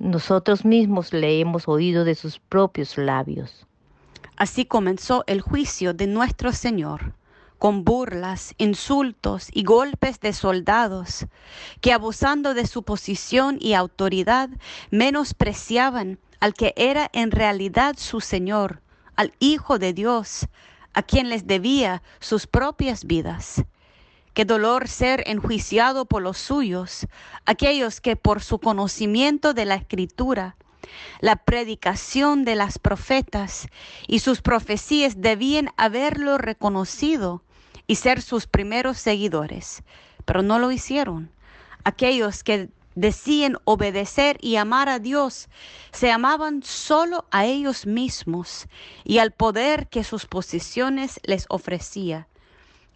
Nosotros 0.00 0.64
mismos 0.64 1.12
le 1.12 1.38
hemos 1.38 1.68
oído 1.68 2.02
de 2.02 2.16
sus 2.16 2.40
propios 2.40 2.98
labios. 2.98 3.64
Así 4.36 4.64
comenzó 4.64 5.22
el 5.28 5.40
juicio 5.40 5.94
de 5.94 6.08
nuestro 6.08 6.50
Señor, 6.50 7.14
con 7.60 7.84
burlas, 7.84 8.54
insultos 8.56 9.50
y 9.52 9.64
golpes 9.64 10.18
de 10.18 10.32
soldados, 10.32 11.26
que 11.82 11.92
abusando 11.92 12.54
de 12.54 12.66
su 12.66 12.84
posición 12.84 13.58
y 13.60 13.74
autoridad 13.74 14.48
menospreciaban 14.90 16.18
al 16.40 16.54
que 16.54 16.72
era 16.74 17.10
en 17.12 17.30
realidad 17.30 17.96
su 17.98 18.22
Señor, 18.22 18.80
al 19.14 19.34
Hijo 19.40 19.78
de 19.78 19.92
Dios, 19.92 20.48
a 20.94 21.02
quien 21.02 21.28
les 21.28 21.46
debía 21.46 22.02
sus 22.18 22.46
propias 22.46 23.04
vidas. 23.04 23.62
Qué 24.32 24.46
dolor 24.46 24.88
ser 24.88 25.22
enjuiciado 25.26 26.06
por 26.06 26.22
los 26.22 26.38
suyos, 26.38 27.08
aquellos 27.44 28.00
que 28.00 28.16
por 28.16 28.42
su 28.42 28.58
conocimiento 28.58 29.52
de 29.52 29.66
la 29.66 29.74
escritura, 29.74 30.56
la 31.20 31.36
predicación 31.36 32.46
de 32.46 32.54
las 32.54 32.78
profetas 32.78 33.68
y 34.08 34.20
sus 34.20 34.40
profecías 34.40 35.20
debían 35.20 35.74
haberlo 35.76 36.38
reconocido 36.38 37.42
y 37.90 37.96
ser 37.96 38.22
sus 38.22 38.46
primeros 38.46 38.98
seguidores, 38.98 39.82
pero 40.24 40.42
no 40.42 40.60
lo 40.60 40.70
hicieron. 40.70 41.28
Aquellos 41.82 42.44
que 42.44 42.68
decían 42.94 43.56
obedecer 43.64 44.38
y 44.40 44.54
amar 44.54 44.88
a 44.88 45.00
Dios 45.00 45.48
se 45.90 46.12
amaban 46.12 46.62
solo 46.62 47.26
a 47.32 47.46
ellos 47.46 47.86
mismos 47.86 48.68
y 49.02 49.18
al 49.18 49.32
poder 49.32 49.88
que 49.88 50.04
sus 50.04 50.26
posiciones 50.26 51.18
les 51.24 51.46
ofrecía. 51.48 52.28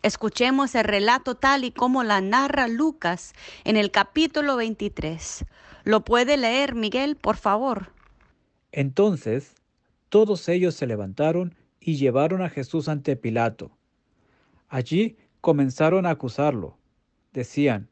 Escuchemos 0.04 0.76
el 0.76 0.84
relato 0.84 1.34
tal 1.34 1.64
y 1.64 1.72
como 1.72 2.04
la 2.04 2.20
narra 2.20 2.68
Lucas 2.68 3.32
en 3.64 3.76
el 3.76 3.90
capítulo 3.90 4.54
23. 4.54 5.44
¿Lo 5.82 6.04
puede 6.04 6.36
leer 6.36 6.76
Miguel, 6.76 7.16
por 7.16 7.36
favor? 7.36 7.90
Entonces 8.70 9.56
todos 10.08 10.48
ellos 10.48 10.76
se 10.76 10.86
levantaron 10.86 11.56
y 11.80 11.96
llevaron 11.96 12.42
a 12.42 12.48
Jesús 12.48 12.88
ante 12.88 13.16
Pilato. 13.16 13.72
Allí 14.68 15.16
comenzaron 15.40 16.06
a 16.06 16.10
acusarlo. 16.10 16.78
Decían, 17.32 17.88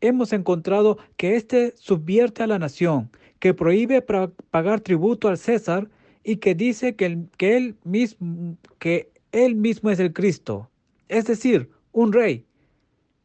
hemos 0.00 0.32
encontrado 0.32 0.98
que 1.16 1.36
éste 1.36 1.74
subvierte 1.76 2.42
a 2.42 2.46
la 2.46 2.58
nación, 2.58 3.10
que 3.40 3.54
prohíbe 3.54 4.02
pagar 4.02 4.80
tributo 4.80 5.28
al 5.28 5.38
César 5.38 5.88
y 6.24 6.36
que 6.36 6.54
dice 6.54 6.96
que, 6.96 7.24
que, 7.36 7.56
él 7.56 7.76
mismo, 7.84 8.56
que 8.78 9.12
él 9.32 9.54
mismo 9.54 9.90
es 9.90 10.00
el 10.00 10.12
Cristo 10.12 10.70
es 11.08 11.24
decir, 11.24 11.70
un 11.92 12.12
rey. 12.12 12.46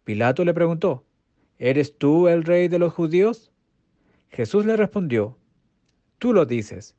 Pilato 0.03 0.43
le 0.43 0.53
preguntó, 0.53 1.05
¿Eres 1.59 1.97
tú 1.97 2.27
el 2.27 2.43
rey 2.43 2.67
de 2.67 2.79
los 2.79 2.93
judíos? 2.93 3.51
Jesús 4.29 4.65
le 4.65 4.75
respondió, 4.75 5.37
Tú 6.17 6.33
lo 6.33 6.45
dices. 6.45 6.95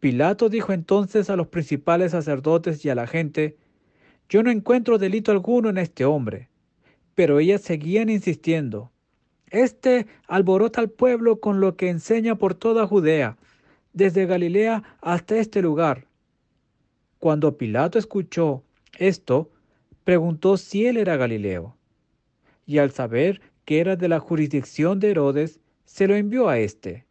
Pilato 0.00 0.48
dijo 0.48 0.72
entonces 0.72 1.30
a 1.30 1.36
los 1.36 1.48
principales 1.48 2.12
sacerdotes 2.12 2.84
y 2.84 2.90
a 2.90 2.94
la 2.94 3.06
gente, 3.06 3.56
Yo 4.28 4.42
no 4.42 4.50
encuentro 4.50 4.98
delito 4.98 5.32
alguno 5.32 5.70
en 5.70 5.78
este 5.78 6.04
hombre. 6.04 6.48
Pero 7.14 7.38
ellas 7.38 7.62
seguían 7.62 8.10
insistiendo, 8.10 8.92
Este 9.50 10.06
alborota 10.26 10.80
al 10.80 10.90
pueblo 10.90 11.40
con 11.40 11.60
lo 11.60 11.76
que 11.76 11.88
enseña 11.88 12.36
por 12.36 12.54
toda 12.54 12.86
Judea, 12.86 13.38
desde 13.94 14.26
Galilea 14.26 14.82
hasta 15.00 15.38
este 15.38 15.62
lugar. 15.62 16.06
Cuando 17.18 17.56
Pilato 17.56 17.98
escuchó 17.98 18.62
esto, 18.98 19.50
preguntó 20.04 20.56
si 20.58 20.86
él 20.86 20.98
era 20.98 21.16
Galileo. 21.16 21.76
Y 22.66 22.78
al 22.78 22.90
saber 22.90 23.40
que 23.64 23.80
era 23.80 23.96
de 23.96 24.08
la 24.08 24.20
jurisdicción 24.20 25.00
de 25.00 25.10
Herodes, 25.10 25.60
se 25.84 26.06
lo 26.06 26.14
envió 26.14 26.48
a 26.48 26.58
éste, 26.58 27.06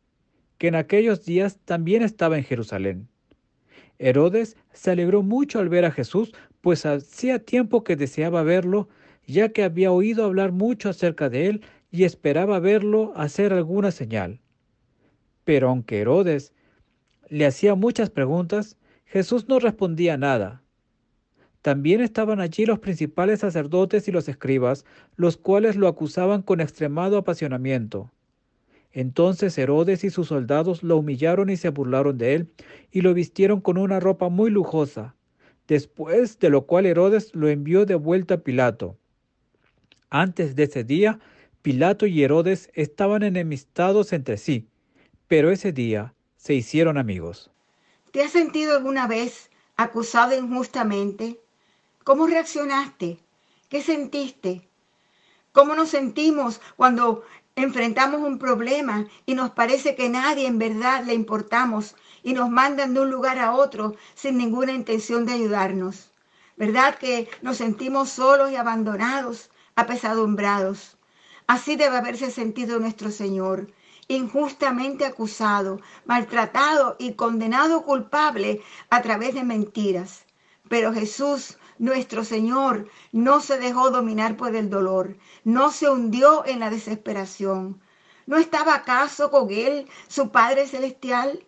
que 0.60 0.68
en 0.68 0.76
aquellos 0.76 1.26
días 1.26 1.58
también 1.66 2.04
estaba 2.04 2.38
en 2.38 2.44
Jerusalén. 2.44 3.08
Herodes 4.00 4.56
se 4.74 4.92
alegró 4.92 5.24
mucho 5.24 5.60
al 5.60 5.70
ver 5.70 5.86
a 5.86 5.92
Jesús, 5.92 6.34
pues 6.62 6.86
hacía 6.86 7.40
tiempo 7.40 7.84
que 7.84 7.96
deseaba 7.96 8.44
verlo, 8.44 8.90
ya 9.26 9.50
que 9.50 9.64
había 9.64 9.92
oído 9.92 10.26
hablar 10.26 10.52
mucho 10.52 10.90
acerca 10.90 11.30
de 11.30 11.48
él 11.48 11.62
y 11.92 12.04
esperaba 12.04 12.60
verlo 12.60 13.14
hacer 13.16 13.54
alguna 13.54 13.92
señal. 13.92 14.40
Pero 15.44 15.70
aunque 15.70 16.00
Herodes 16.00 16.54
le 17.30 17.46
hacía 17.46 17.76
muchas 17.76 18.10
preguntas, 18.10 18.78
Jesús 19.06 19.48
no 19.48 19.60
respondía 19.60 20.18
nada. 20.18 20.64
También 21.62 22.00
estaban 22.02 22.40
allí 22.40 22.66
los 22.66 22.80
principales 22.80 23.42
sacerdotes 23.42 24.08
y 24.08 24.12
los 24.12 24.30
escribas, 24.30 24.86
los 25.18 25.36
cuales 25.36 25.76
lo 25.76 25.88
acusaban 25.88 26.42
con 26.42 26.62
extremado 26.62 27.18
apasionamiento. 27.18 28.12
Entonces 28.94 29.58
Herodes 29.58 30.06
y 30.06 30.10
sus 30.10 30.30
soldados 30.30 30.82
lo 30.82 30.98
humillaron 30.98 31.50
y 31.50 31.58
se 31.58 31.70
burlaron 31.70 32.18
de 32.18 32.36
él, 32.36 32.54
y 32.90 33.02
lo 33.02 33.14
vistieron 33.14 33.60
con 33.60 33.78
una 33.78 34.00
ropa 34.00 34.30
muy 34.30 34.50
lujosa, 34.50 35.17
después 35.68 36.40
de 36.40 36.50
lo 36.50 36.66
cual 36.66 36.86
Herodes 36.86 37.36
lo 37.36 37.50
envió 37.50 37.86
de 37.86 37.96
vuelta 37.96 38.36
a 38.36 38.38
Pilato. 38.38 38.98
Antes 40.10 40.56
de 40.56 40.64
ese 40.64 40.84
día, 40.84 41.20
Pilato 41.62 42.06
y 42.06 42.24
Herodes 42.24 42.70
estaban 42.74 43.24
enemistados 43.24 44.14
entre 44.14 44.38
sí, 44.38 44.68
pero 45.28 45.52
ese 45.52 45.74
día 45.74 46.14
se 46.38 46.54
hicieron 46.54 46.98
amigos. 46.98 47.52
¿Te 48.12 48.22
has 48.22 48.32
sentido 48.32 48.78
alguna 48.78 49.08
vez 49.08 49.52
acusado 49.76 50.38
injustamente? 50.38 51.40
¿Cómo 52.04 52.26
reaccionaste? 52.26 53.20
¿Qué 53.68 53.82
sentiste? 53.82 54.70
¿Cómo 55.52 55.76
nos 55.76 55.90
sentimos 55.90 56.62
cuando 56.78 57.24
enfrentamos 57.58 58.22
un 58.22 58.38
problema 58.38 59.08
y 59.26 59.34
nos 59.34 59.50
parece 59.50 59.96
que 59.96 60.10
nadie 60.10 60.46
en 60.46 60.60
verdad 60.60 61.04
le 61.04 61.16
importamos 61.16 61.96
y 62.22 62.34
nos 62.34 62.50
mandan 62.52 62.94
de 62.94 63.00
un 63.02 63.10
lugar 63.10 63.40
a 63.40 63.54
otro 63.54 63.96
sin 64.14 64.38
ninguna 64.38 64.74
intención 64.74 65.26
de 65.26 65.34
ayudarnos? 65.34 66.12
¿Verdad 66.56 67.00
que 67.00 67.28
nos 67.42 67.58
sentimos 67.58 68.10
solos 68.10 68.52
y 68.52 68.56
abandonados, 68.56 69.50
apesadumbrados? 69.76 70.98
Así 71.48 71.76
debe 71.76 71.98
haberse 71.98 72.30
sentido 72.30 72.80
nuestro 72.80 73.10
Señor, 73.10 73.72
injustamente 74.08 75.06
acusado, 75.06 75.82
maltratado 76.06 76.96
y 77.00 77.14
condenado 77.14 77.84
culpable 77.84 78.62
a 78.92 79.02
través 79.02 79.34
de 79.34 79.44
mentiras 79.44 80.26
Pero 80.70 80.94
Jesús, 80.94 81.58
nuestro 81.80 82.24
Señor, 82.24 82.90
no 83.12 83.40
se 83.42 83.58
dejó 83.58 83.90
dominar 83.92 84.38
por 84.38 84.56
el 84.56 84.70
dolor, 84.70 85.18
no 85.44 85.72
se 85.72 85.90
hundió 85.90 86.46
en 86.46 86.60
la 86.60 86.70
desesperación. 86.70 87.82
¿No 88.26 88.38
estaba 88.38 88.76
acaso 88.76 89.32
con 89.32 89.52
él 89.52 89.88
su 90.08 90.32
Padre 90.32 90.68
Celestial? 90.68 91.46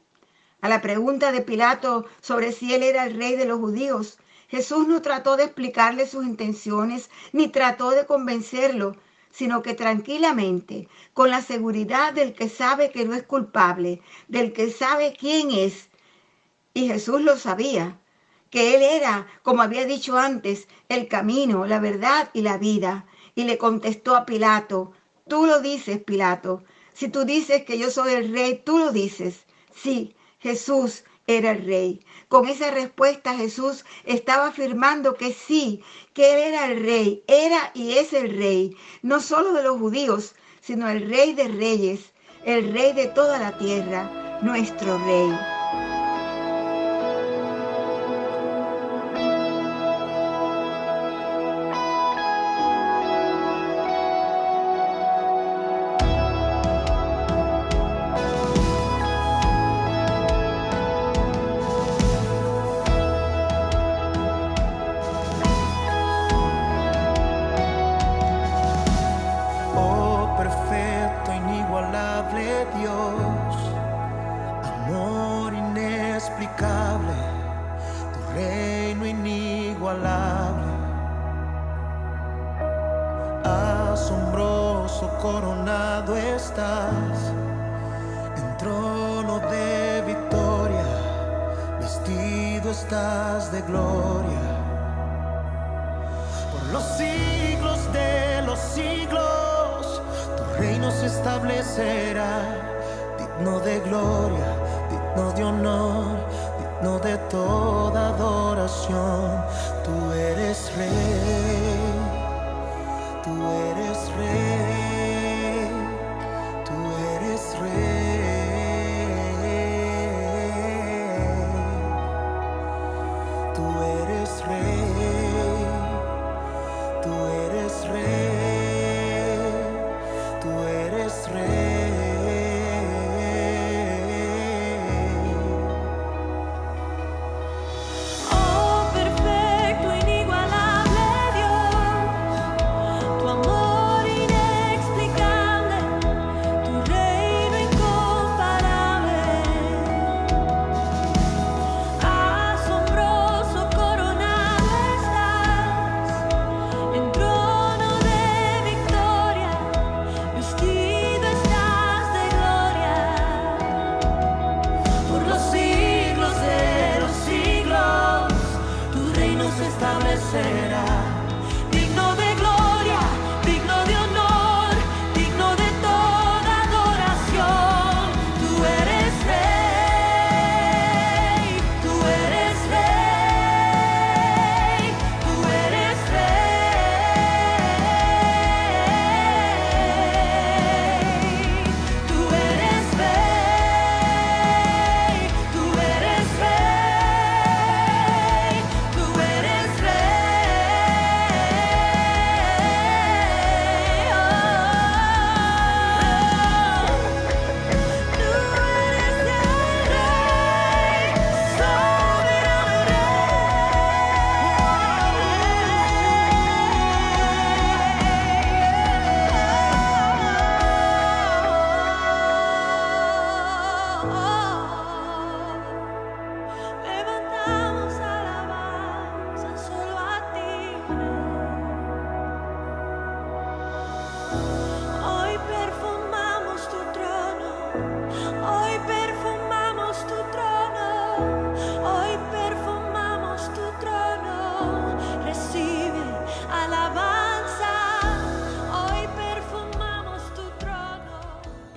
A 0.62 0.70
la 0.70 0.82
pregunta 0.82 1.32
de 1.32 1.42
Pilato 1.42 2.06
sobre 2.22 2.52
si 2.52 2.74
él 2.74 2.84
era 2.84 3.06
el 3.06 3.18
rey 3.18 3.36
de 3.36 3.46
los 3.46 3.60
judíos, 3.60 4.18
Jesús 4.48 4.88
no 4.88 5.02
trató 5.02 5.38
de 5.38 5.44
explicarle 5.44 6.08
sus 6.08 6.26
intenciones 6.26 7.10
ni 7.34 7.50
trató 7.50 7.92
de 7.92 8.06
convencerlo, 8.06 8.96
sino 9.30 9.62
que 9.62 9.74
tranquilamente, 9.76 10.90
con 11.14 11.30
la 11.30 11.42
seguridad 11.42 12.14
del 12.14 12.34
que 12.34 12.50
sabe 12.50 12.92
que 12.92 13.06
no 13.06 13.14
es 13.14 13.24
culpable, 13.24 14.02
del 14.28 14.54
que 14.54 14.72
sabe 14.72 15.16
quién 15.18 15.52
es, 15.52 15.90
y 16.74 16.88
Jesús 16.88 17.22
lo 17.22 17.38
sabía, 17.38 17.99
que 18.50 18.76
Él 18.76 18.82
era, 18.82 19.28
como 19.44 19.62
había 19.62 19.86
dicho 19.86 20.18
antes, 20.18 20.68
el 20.90 21.08
camino, 21.08 21.66
la 21.66 21.80
verdad 21.80 22.30
y 22.34 22.42
la 22.42 22.58
vida. 22.58 23.06
Y 23.36 23.44
le 23.44 23.58
contestó 23.58 24.16
a 24.16 24.26
Pilato, 24.26 24.94
tú 25.28 25.46
lo 25.46 25.60
dices, 25.60 26.00
Pilato. 26.00 26.64
Si 26.94 27.08
tú 27.10 27.24
dices 27.26 27.64
que 27.64 27.78
yo 27.78 27.90
soy 27.92 28.14
el 28.14 28.34
rey, 28.34 28.62
tú 28.66 28.78
lo 28.80 28.92
dices. 28.92 29.46
Sí, 29.74 30.16
Jesús 30.40 31.04
era 31.28 31.52
el 31.52 31.66
rey. 31.66 32.06
Con 32.28 32.48
esa 32.48 32.72
respuesta 32.72 33.36
Jesús 33.36 33.86
estaba 34.04 34.48
afirmando 34.48 35.16
que 35.16 35.32
sí, 35.32 35.84
que 36.14 36.34
Él 36.34 36.54
era 36.54 36.66
el 36.66 36.84
rey, 36.84 37.24
era 37.28 37.72
y 37.74 37.94
es 37.94 38.14
el 38.14 38.36
rey, 38.36 38.76
no 39.04 39.20
solo 39.20 39.54
de 39.54 39.64
los 39.64 39.78
judíos, 39.78 40.36
sino 40.60 40.90
el 40.90 41.08
rey 41.10 41.34
de 41.34 41.48
reyes, 41.48 42.14
el 42.46 42.74
rey 42.74 42.94
de 42.94 43.08
toda 43.08 43.38
la 43.38 43.58
tierra, 43.58 44.40
nuestro 44.42 44.98
rey. 45.06 45.59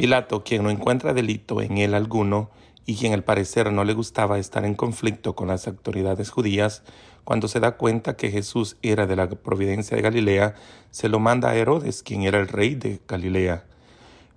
Pilato, 0.03 0.43
quien 0.43 0.65
no 0.65 0.71
encuentra 0.71 1.15
delito 1.15 1.63
en 1.63 1.79
él 1.79 1.95
alguno, 1.95 2.51
y 2.85 2.97
quien 2.97 3.13
al 3.13 3.23
parecer 3.23 3.71
no 3.71 3.85
le 3.85 3.95
gustaba 3.95 4.41
estar 4.41 4.65
en 4.65 4.75
conflicto 4.75 5.37
con 5.37 5.47
las 5.47 5.69
autoridades 5.69 6.29
judías, 6.29 6.83
cuando 7.23 7.47
se 7.47 7.61
da 7.61 7.77
cuenta 7.77 8.17
que 8.17 8.33
Jesús 8.33 8.77
era 8.83 9.07
de 9.07 9.15
la 9.15 9.29
providencia 9.29 9.97
de 9.97 10.03
Galilea, 10.03 10.57
se 10.91 11.09
lo 11.09 11.21
manda 11.21 11.51
a 11.51 11.55
Herodes, 11.55 12.03
quien 12.03 12.23
era 12.23 12.41
el 12.41 12.49
rey 12.49 12.75
de 12.75 13.01
Galilea. 13.07 13.65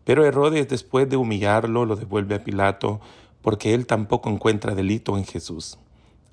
Pero 0.04 0.24
Herodes, 0.24 0.68
después 0.68 1.10
de 1.10 1.18
humillarlo, 1.18 1.88
lo 1.88 1.96
devuelve 1.96 2.36
a 2.36 2.44
Pilato, 2.44 3.02
porque 3.42 3.74
él 3.74 3.88
tampoco 3.88 4.30
encuentra 4.30 4.76
delito 4.76 5.18
en 5.18 5.26
Jesús. 5.26 5.80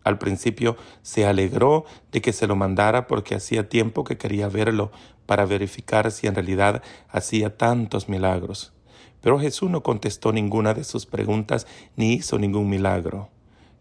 Al 0.05 0.19
principio 0.19 0.77
se 1.01 1.25
alegró 1.25 1.87
de 2.11 2.21
que 2.21 2.35
se 2.35 2.47
lo 2.47 2.55
mandara 2.55 3.07
porque 3.07 3.35
hacía 3.35 3.71
tiempo 3.71 4.05
que 4.05 4.19
quería 4.19 4.51
verlo 4.51 4.93
para 5.25 5.47
verificar 5.47 6.13
si 6.13 6.27
en 6.27 6.35
realidad 6.35 6.83
hacía 7.09 7.57
tantos 7.57 8.11
milagros. 8.11 8.72
Pero 9.23 9.39
Jesús 9.39 9.71
no 9.71 9.83
contestó 9.83 10.33
ninguna 10.33 10.75
de 10.75 10.85
sus 10.85 11.07
preguntas 11.07 11.67
ni 11.97 12.13
hizo 12.13 12.39
ningún 12.39 12.69
milagro. 12.69 13.31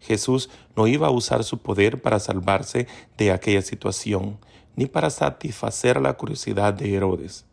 Jesús 0.00 0.50
no 0.76 0.86
iba 0.86 1.08
a 1.08 1.10
usar 1.10 1.44
su 1.44 1.58
poder 1.58 2.00
para 2.00 2.18
salvarse 2.18 2.86
de 3.18 3.30
aquella 3.30 3.62
situación, 3.62 4.38
ni 4.74 4.86
para 4.86 5.10
satisfacer 5.10 6.00
la 6.00 6.14
curiosidad 6.14 6.74
de 6.74 6.94
Herodes. 6.94 7.44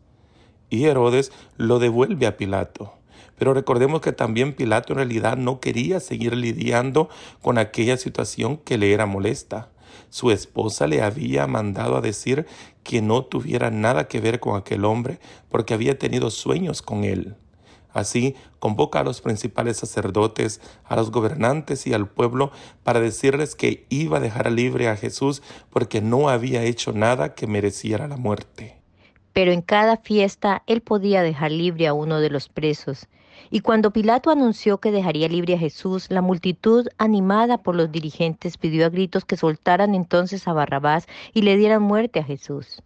Y 0.68 0.84
Herodes 0.84 1.32
lo 1.56 1.78
devuelve 1.78 2.26
a 2.26 2.36
Pilato. 2.36 2.94
Pero 3.38 3.54
recordemos 3.54 4.00
que 4.00 4.12
también 4.12 4.54
Pilato 4.54 4.92
en 4.92 4.98
realidad 4.98 5.36
no 5.36 5.60
quería 5.60 5.98
seguir 6.00 6.36
lidiando 6.36 7.08
con 7.40 7.58
aquella 7.58 7.96
situación 7.96 8.58
que 8.58 8.78
le 8.78 8.92
era 8.92 9.06
molesta. 9.06 9.70
Su 10.10 10.30
esposa 10.30 10.86
le 10.86 11.02
había 11.02 11.46
mandado 11.46 11.96
a 11.96 12.00
decir 12.00 12.46
que 12.82 13.00
no 13.00 13.24
tuviera 13.24 13.70
nada 13.70 14.08
que 14.08 14.20
ver 14.20 14.40
con 14.40 14.56
aquel 14.56 14.84
hombre 14.84 15.18
porque 15.48 15.74
había 15.74 15.98
tenido 15.98 16.30
sueños 16.30 16.82
con 16.82 17.04
él. 17.04 17.36
Así 17.92 18.36
convoca 18.58 19.00
a 19.00 19.04
los 19.04 19.20
principales 19.20 19.78
sacerdotes, 19.78 20.60
a 20.84 20.96
los 20.96 21.10
gobernantes 21.10 21.86
y 21.86 21.94
al 21.94 22.08
pueblo 22.08 22.52
para 22.82 23.00
decirles 23.00 23.54
que 23.54 23.86
iba 23.88 24.18
a 24.18 24.20
dejar 24.20 24.50
libre 24.52 24.88
a 24.88 24.96
Jesús 24.96 25.42
porque 25.70 26.00
no 26.00 26.28
había 26.28 26.62
hecho 26.62 26.92
nada 26.92 27.34
que 27.34 27.46
mereciera 27.46 28.08
la 28.08 28.16
muerte. 28.16 28.76
Pero 29.32 29.52
en 29.52 29.62
cada 29.62 29.96
fiesta 29.96 30.62
él 30.66 30.80
podía 30.80 31.22
dejar 31.22 31.52
libre 31.52 31.86
a 31.86 31.94
uno 31.94 32.20
de 32.20 32.30
los 32.30 32.48
presos. 32.48 33.08
Y 33.50 33.60
cuando 33.60 33.90
Pilato 33.90 34.30
anunció 34.30 34.78
que 34.78 34.92
dejaría 34.92 35.28
libre 35.28 35.54
a 35.54 35.58
Jesús, 35.58 36.06
la 36.10 36.20
multitud, 36.20 36.86
animada 36.98 37.58
por 37.58 37.74
los 37.74 37.90
dirigentes, 37.90 38.56
pidió 38.58 38.86
a 38.86 38.90
gritos 38.90 39.24
que 39.24 39.36
soltaran 39.36 39.94
entonces 39.94 40.46
a 40.46 40.52
Barrabás 40.52 41.06
y 41.32 41.42
le 41.42 41.56
dieran 41.56 41.82
muerte 41.82 42.20
a 42.20 42.24
Jesús. 42.24 42.82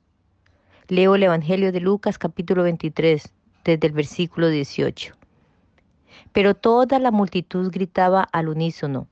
Leo 0.88 1.14
el 1.14 1.22
Evangelio 1.22 1.72
de 1.72 1.80
Lucas 1.80 2.18
capítulo 2.18 2.62
23, 2.62 3.32
desde 3.64 3.86
el 3.86 3.92
versículo 3.92 4.48
18. 4.48 5.14
Pero 6.32 6.54
toda 6.54 6.98
la 6.98 7.10
multitud 7.10 7.70
gritaba 7.70 8.22
al 8.22 8.48
unísono, 8.48 9.08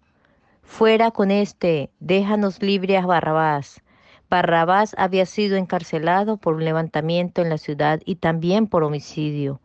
Fuera 0.62 1.10
con 1.10 1.30
este, 1.30 1.90
déjanos 2.00 2.62
libre 2.62 2.96
a 2.96 3.04
Barrabás. 3.04 3.82
Barrabás 4.30 4.94
había 4.96 5.26
sido 5.26 5.56
encarcelado 5.56 6.38
por 6.38 6.54
un 6.54 6.64
levantamiento 6.64 7.42
en 7.42 7.50
la 7.50 7.58
ciudad 7.58 8.00
y 8.06 8.16
también 8.16 8.66
por 8.66 8.82
homicidio. 8.82 9.60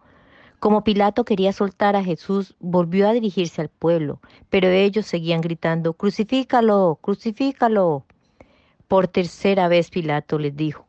Como 0.60 0.84
Pilato 0.84 1.24
quería 1.24 1.54
soltar 1.54 1.96
a 1.96 2.04
Jesús, 2.04 2.56
volvió 2.60 3.08
a 3.08 3.14
dirigirse 3.14 3.62
al 3.62 3.70
pueblo, 3.70 4.20
pero 4.50 4.68
ellos 4.68 5.06
seguían 5.06 5.40
gritando, 5.40 5.94
Crucifícalo, 5.94 6.98
crucifícalo. 7.00 8.06
Por 8.88 9.08
tercera 9.08 9.68
vez 9.68 9.90
Pilato 9.90 10.40
les 10.40 10.58
dijo, 10.58 10.86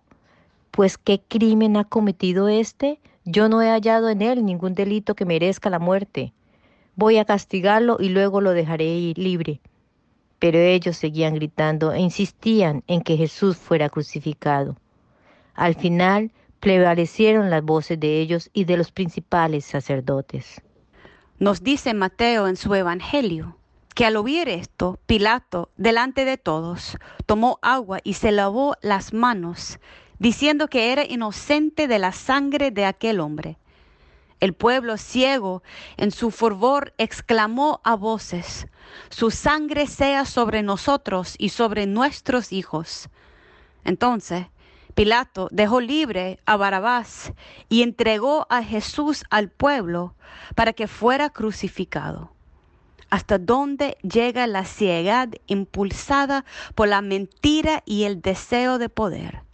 Pues 0.71 0.97
qué 0.97 1.21
crimen 1.21 1.77
ha 1.77 1.85
cometido 1.85 2.49
éste? 2.49 2.99
Yo 3.31 3.51
no 3.51 3.61
he 3.61 3.69
hallado 3.69 4.09
en 4.09 4.23
él 4.23 4.43
ningún 4.43 4.75
delito 4.75 5.15
que 5.15 5.27
merezca 5.27 5.69
la 5.69 5.79
muerte. 5.79 6.33
Voy 6.97 7.19
a 7.19 7.27
castigarlo 7.27 7.99
y 8.01 8.09
luego 8.09 8.41
lo 8.41 8.53
dejaré 8.53 9.13
libre. 9.17 9.61
Pero 10.39 10.57
ellos 10.57 10.97
seguían 10.97 11.35
gritando 11.35 11.93
e 11.93 12.01
insistían 12.01 12.85
en 12.87 13.03
que 13.03 13.19
Jesús 13.19 13.59
fuera 13.59 13.91
crucificado. 13.91 14.79
Al 15.53 15.75
final 15.75 16.33
prevalecieron 16.59 17.51
las 17.51 17.63
voces 17.63 18.01
de 18.01 18.19
ellos 18.19 18.49
y 18.55 18.65
de 18.65 18.79
los 18.79 18.93
principales 18.93 19.67
sacerdotes. 19.67 20.63
Nos 21.39 21.63
dice 21.63 21.93
Mateo 21.93 22.49
en 22.49 22.57
su 22.57 22.75
Evangelio 22.75 23.59
que 23.95 24.07
al 24.07 24.17
oír 24.17 24.49
esto, 24.49 25.01
Pilato, 25.05 25.69
delante 25.77 26.25
de 26.25 26.39
todos, 26.39 26.97
tomó 27.27 27.59
agua 27.61 27.99
y 28.05 28.15
se 28.15 28.33
lavó 28.33 28.75
las 28.81 29.13
manos 29.13 29.79
diciendo 30.19 30.69
que 30.69 30.93
era 30.93 31.05
inocente 31.05 31.89
de 31.89 31.99
la 31.99 32.13
sangre 32.13 32.71
de 32.71 32.85
aquel 32.85 33.21
hombre. 33.21 33.59
El 34.41 34.55
pueblo 34.55 34.97
ciego 34.97 35.63
en 35.97 36.13
su 36.13 36.31
fervor 36.31 36.95
exclamó 36.97 37.81
a 37.83 37.97
voces, 37.97 38.69
Su 39.11 39.31
sangre 39.31 39.87
sea 39.87 40.25
sobre 40.25 40.63
nosotros 40.63 41.35
y 41.39 41.49
sobre 41.49 41.87
nuestros 41.87 42.53
hijos. 42.53 43.09
Entonces 43.85 44.47
Pilato 44.99 45.49
dejó 45.53 45.81
libre 45.81 46.41
a 46.45 46.57
Barabás 46.57 47.33
y 47.69 47.83
entregó 47.83 48.49
a 48.51 48.65
Jesús 48.65 49.25
al 49.31 49.49
pueblo 49.49 50.17
para 50.57 50.73
que 50.73 50.89
fuera 50.89 51.31
crucificado. 51.31 52.33
Hasta 53.09 53.39
dónde 53.39 53.97
llega 54.03 54.49
la 54.49 54.65
ciegad 54.65 55.29
impulsada 55.47 56.45
por 56.75 56.89
la 56.89 57.01
mentira 57.01 57.85
y 57.87 58.05
el 58.05 58.21
deseo 58.21 58.79
de 58.79 58.89
poder. 58.89 59.48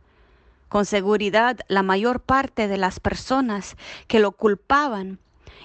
Con 0.75 0.87
seguridad, 0.87 1.61
la 1.69 1.85
mayor 1.85 2.19
parte 2.19 2.67
de 2.67 2.79
las 2.79 2.99
personas 2.99 3.77
que 4.09 4.19
lo 4.19 4.33
culpaban 4.33 5.21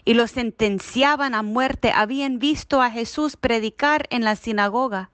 y 0.05 0.13
lo 0.13 0.27
sentenciaban 0.27 1.33
a 1.33 1.41
muerte. 1.41 1.91
Habían 1.91 2.37
visto 2.37 2.79
a 2.79 2.91
Jesús 2.91 3.35
predicar 3.35 4.05
en 4.11 4.23
la 4.23 4.35
sinagoga, 4.35 5.09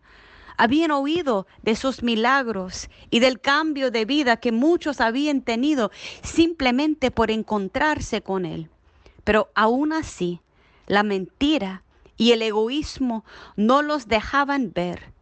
habían 0.58 0.92
oído 0.92 1.48
de 1.62 1.78
sus 1.78 2.04
milagros 2.04 2.90
y 3.10 3.22
del 3.22 3.40
cambio 3.40 3.90
de 3.90 4.04
vida 4.04 4.36
que 4.36 4.52
muchos 4.52 5.00
habían 5.00 5.40
tenido 5.40 5.92
simplemente 6.24 7.10
por 7.10 7.32
encontrarse 7.32 8.22
con 8.22 8.46
Él. 8.46 8.70
Pero 9.24 9.50
aún 9.56 9.94
así, 9.94 10.42
la 10.88 11.04
mentira 11.04 11.84
y 12.18 12.34
el 12.34 12.42
egoísmo 12.42 13.24
no 13.56 13.82
los 13.82 14.10
dejaban 14.10 14.74
ver 14.74 15.15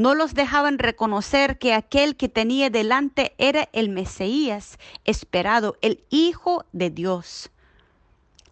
no 0.00 0.14
los 0.14 0.32
dejaban 0.32 0.78
reconocer 0.78 1.58
que 1.58 1.74
aquel 1.74 2.16
que 2.16 2.30
tenía 2.30 2.70
delante 2.70 3.34
era 3.36 3.68
el 3.72 3.90
Mesías 3.90 4.78
esperado, 5.04 5.76
el 5.82 6.02
Hijo 6.08 6.64
de 6.72 6.88
Dios. 6.88 7.50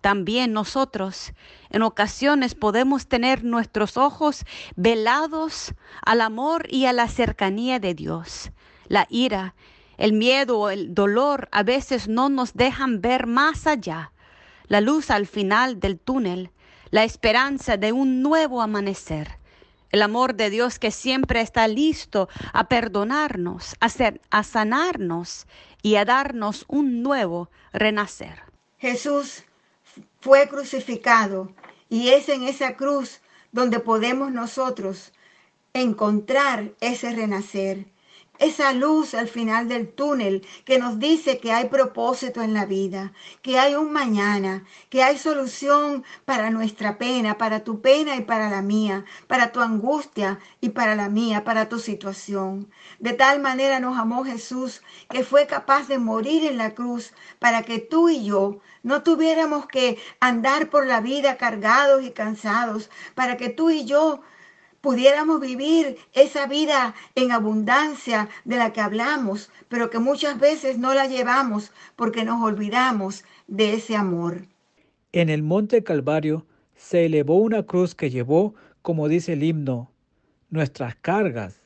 También 0.03 0.53
nosotros 0.53 1.33
en 1.71 1.83
ocasiones 1.83 2.55
podemos 2.55 3.07
tener 3.07 3.45
nuestros 3.45 3.97
ojos 3.97 4.45
velados 4.77 5.75
al 6.05 6.21
amor 6.21 6.67
y 6.71 6.85
a 6.85 6.93
la 6.93 7.09
cercanía 7.09 7.81
de 7.81 7.95
Dios. 7.95 8.51
La 8.87 9.07
ira, 9.09 9.55
el 9.97 10.13
miedo 10.13 10.59
o 10.59 10.71
el 10.71 10.95
dolor 10.95 11.49
a 11.51 11.63
veces 11.63 12.09
no 12.09 12.29
nos 12.29 12.53
dejan 12.55 13.01
ver 13.01 13.27
más 13.27 13.67
allá, 13.67 14.13
la 14.67 14.83
luz 14.83 15.11
al 15.11 15.27
final 15.27 15.81
del 15.81 15.99
túnel, 15.99 16.51
la 16.91 17.05
esperanza 17.05 17.79
de 17.79 17.93
un 17.93 18.23
nuevo 18.23 18.61
amanecer 18.61 19.39
el 19.91 20.03
amor 20.03 20.35
de 20.35 20.51
Dios 20.51 20.79
que 20.79 20.91
siempre 20.91 21.41
está 21.41 21.69
listo 21.69 22.29
a 22.53 22.69
perdonarnos, 22.69 23.77
a, 23.81 23.89
a 24.31 24.43
sanarnos 24.43 25.47
y 25.83 25.97
a 25.97 26.05
darnos 26.05 26.65
un 26.69 27.03
nuevo 27.03 27.51
renacer. 27.73 28.43
Jesús 28.79 29.45
fue 30.21 30.49
crucificado 30.49 31.53
y 31.89 32.11
es 32.11 32.29
en 32.29 32.43
esa 32.45 32.77
cruz 32.77 33.21
donde 33.53 33.81
podemos 33.81 34.31
nosotros 34.31 35.13
encontrar 35.73 36.73
ese 36.81 37.13
renacer 37.13 37.87
esa 38.39 38.73
luz 38.73 39.15
al 39.15 39.29
final 39.29 39.69
del 39.69 39.89
túnel 39.89 40.47
que 40.65 40.79
nos 40.79 40.99
dice 40.99 41.39
que 41.39 41.53
hay 41.53 41.69
propósito 41.69 42.43
en 42.43 42.55
la 42.55 42.67
vida, 42.67 43.13
que 43.43 43.59
hay 43.59 43.75
un 43.75 43.93
mañana, 43.93 44.65
que 44.91 45.03
hay 45.03 45.19
solución 45.19 46.05
para 46.25 46.51
nuestra 46.51 46.99
pena, 46.99 47.39
para 47.39 47.65
tu 47.65 47.81
pena 47.81 48.17
y 48.17 48.23
para 48.23 48.49
la 48.49 48.63
mía, 48.63 49.05
para 49.27 49.53
tu 49.53 49.61
angustia 49.61 50.39
y 50.61 50.71
para 50.71 50.95
la 50.95 51.09
mía, 51.09 51.45
para 51.45 51.69
tu 51.69 51.79
situación. 51.79 52.71
De 52.99 53.13
tal 53.13 53.41
manera 53.41 53.81
nos 53.81 53.99
amó 53.99 54.25
Jesús 54.25 54.83
que 55.11 55.25
fue 55.25 55.47
capaz 55.47 55.89
de 55.89 55.99
morir 55.99 56.45
en 56.45 56.59
la 56.59 56.75
cruz 56.75 57.13
para 57.39 57.63
que 57.63 57.79
tú 57.79 58.09
y 58.09 58.25
yo 58.25 58.61
no 58.83 59.03
tuviéramos 59.03 59.67
que 59.67 59.99
andar 60.21 60.71
por 60.71 60.87
la 60.87 61.01
vida 61.01 61.37
cargados 61.37 62.03
y 62.05 62.11
cansados, 62.11 62.91
para 63.15 63.37
que 63.37 63.49
tú 63.49 63.71
y 63.71 63.85
yo 63.85 64.23
pudiéramos 64.81 65.41
vivir 65.41 65.97
esa 66.13 66.47
vida 66.47 66.95
en 67.15 67.33
abundancia 67.33 68.29
de 68.45 68.57
la 68.57 68.73
que 68.73 68.81
hablamos, 68.81 69.51
pero 69.69 69.91
que 69.91 69.99
muchas 69.99 70.39
veces 70.39 70.79
no 70.79 70.95
la 70.95 71.07
llevamos 71.07 71.73
porque 71.97 72.25
nos 72.25 72.43
olvidamos 72.43 73.25
de 73.47 73.75
ese 73.75 73.97
amor. 73.97 74.47
En 75.13 75.29
el 75.29 75.43
monte 75.43 75.83
Calvario 75.83 76.47
se 76.77 77.07
elevó 77.07 77.39
una 77.39 77.65
cruz 77.65 77.95
que 77.95 78.11
llevó, 78.11 78.55
como 78.83 79.09
dice 79.09 79.33
el 79.33 79.43
himno, 79.43 79.91
nuestras 80.51 80.95
cargas, 80.97 81.61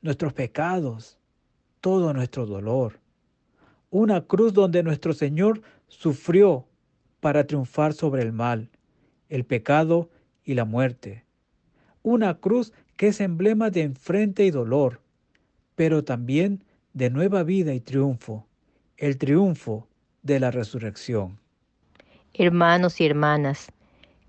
nuestros 0.00 0.32
pecados, 0.32 1.18
todo 1.80 2.12
nuestro 2.14 2.46
dolor. 2.46 3.00
Una 3.90 4.22
cruz 4.22 4.52
donde 4.52 4.82
nuestro 4.82 5.12
Señor 5.12 5.60
sufrió 5.88 6.66
para 7.20 7.46
triunfar 7.46 7.92
sobre 7.92 8.22
el 8.22 8.32
mal, 8.32 8.70
el 9.28 9.44
pecado 9.44 10.10
y 10.44 10.54
la 10.54 10.64
muerte 10.64 11.23
una 12.04 12.34
cruz 12.34 12.72
que 12.96 13.08
es 13.08 13.20
emblema 13.20 13.70
de 13.70 13.82
enfrente 13.82 14.44
y 14.44 14.52
dolor, 14.52 15.00
pero 15.74 16.04
también 16.04 16.62
de 16.92 17.10
nueva 17.10 17.42
vida 17.42 17.74
y 17.74 17.80
triunfo, 17.80 18.46
el 18.96 19.18
triunfo 19.18 19.88
de 20.22 20.38
la 20.38 20.52
resurrección. 20.52 21.40
Hermanos 22.34 23.00
y 23.00 23.06
hermanas, 23.06 23.72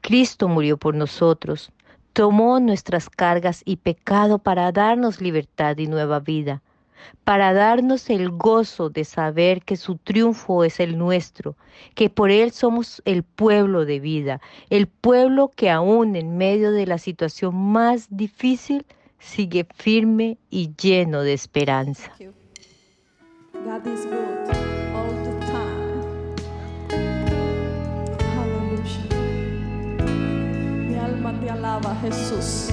Cristo 0.02 0.48
murió 0.48 0.78
por 0.78 0.96
nosotros, 0.96 1.72
tomó 2.14 2.60
nuestras 2.60 3.10
cargas 3.10 3.62
y 3.66 3.76
pecado 3.76 4.40
para 4.40 4.72
darnos 4.72 5.22
libertad 5.22 5.78
y 5.78 5.88
nueva 5.88 6.20
vida. 6.20 6.64
Para 7.23 7.53
darnos 7.53 8.10
el 8.10 8.29
gozo 8.29 8.89
de 8.89 9.03
saber 9.03 9.62
que 9.63 9.77
su 9.77 9.95
triunfo 9.95 10.63
es 10.63 10.79
el 10.79 10.97
nuestro, 10.97 11.55
que 11.93 12.10
por 12.10 12.31
Él 12.31 12.51
somos 12.51 13.01
el 13.05 13.23
pueblo 13.23 13.86
de 13.86 13.99
vida, 13.99 14.41
el 14.69 14.88
pueblo 14.88 15.51
que 15.55 15.69
aún 15.69 16.15
en 16.15 16.38
medio 16.38 16.71
de 16.71 16.86
la 16.86 16.97
situación 16.97 17.55
más 17.55 18.08
difícil 18.10 18.86
sigue 19.19 19.67
firme 19.75 20.38
y 20.49 20.71
lleno 20.75 21.21
de 21.21 21.34
esperanza. 21.34 22.12
Mi 30.88 30.95
alma 30.95 31.39
te 31.39 31.49
alaba, 31.49 31.95
Jesús. 32.01 32.69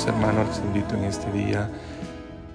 Queridos 0.00 0.18
hermanos, 0.18 0.62
les 0.72 0.92
en 0.94 1.04
este 1.04 1.30
día 1.30 1.70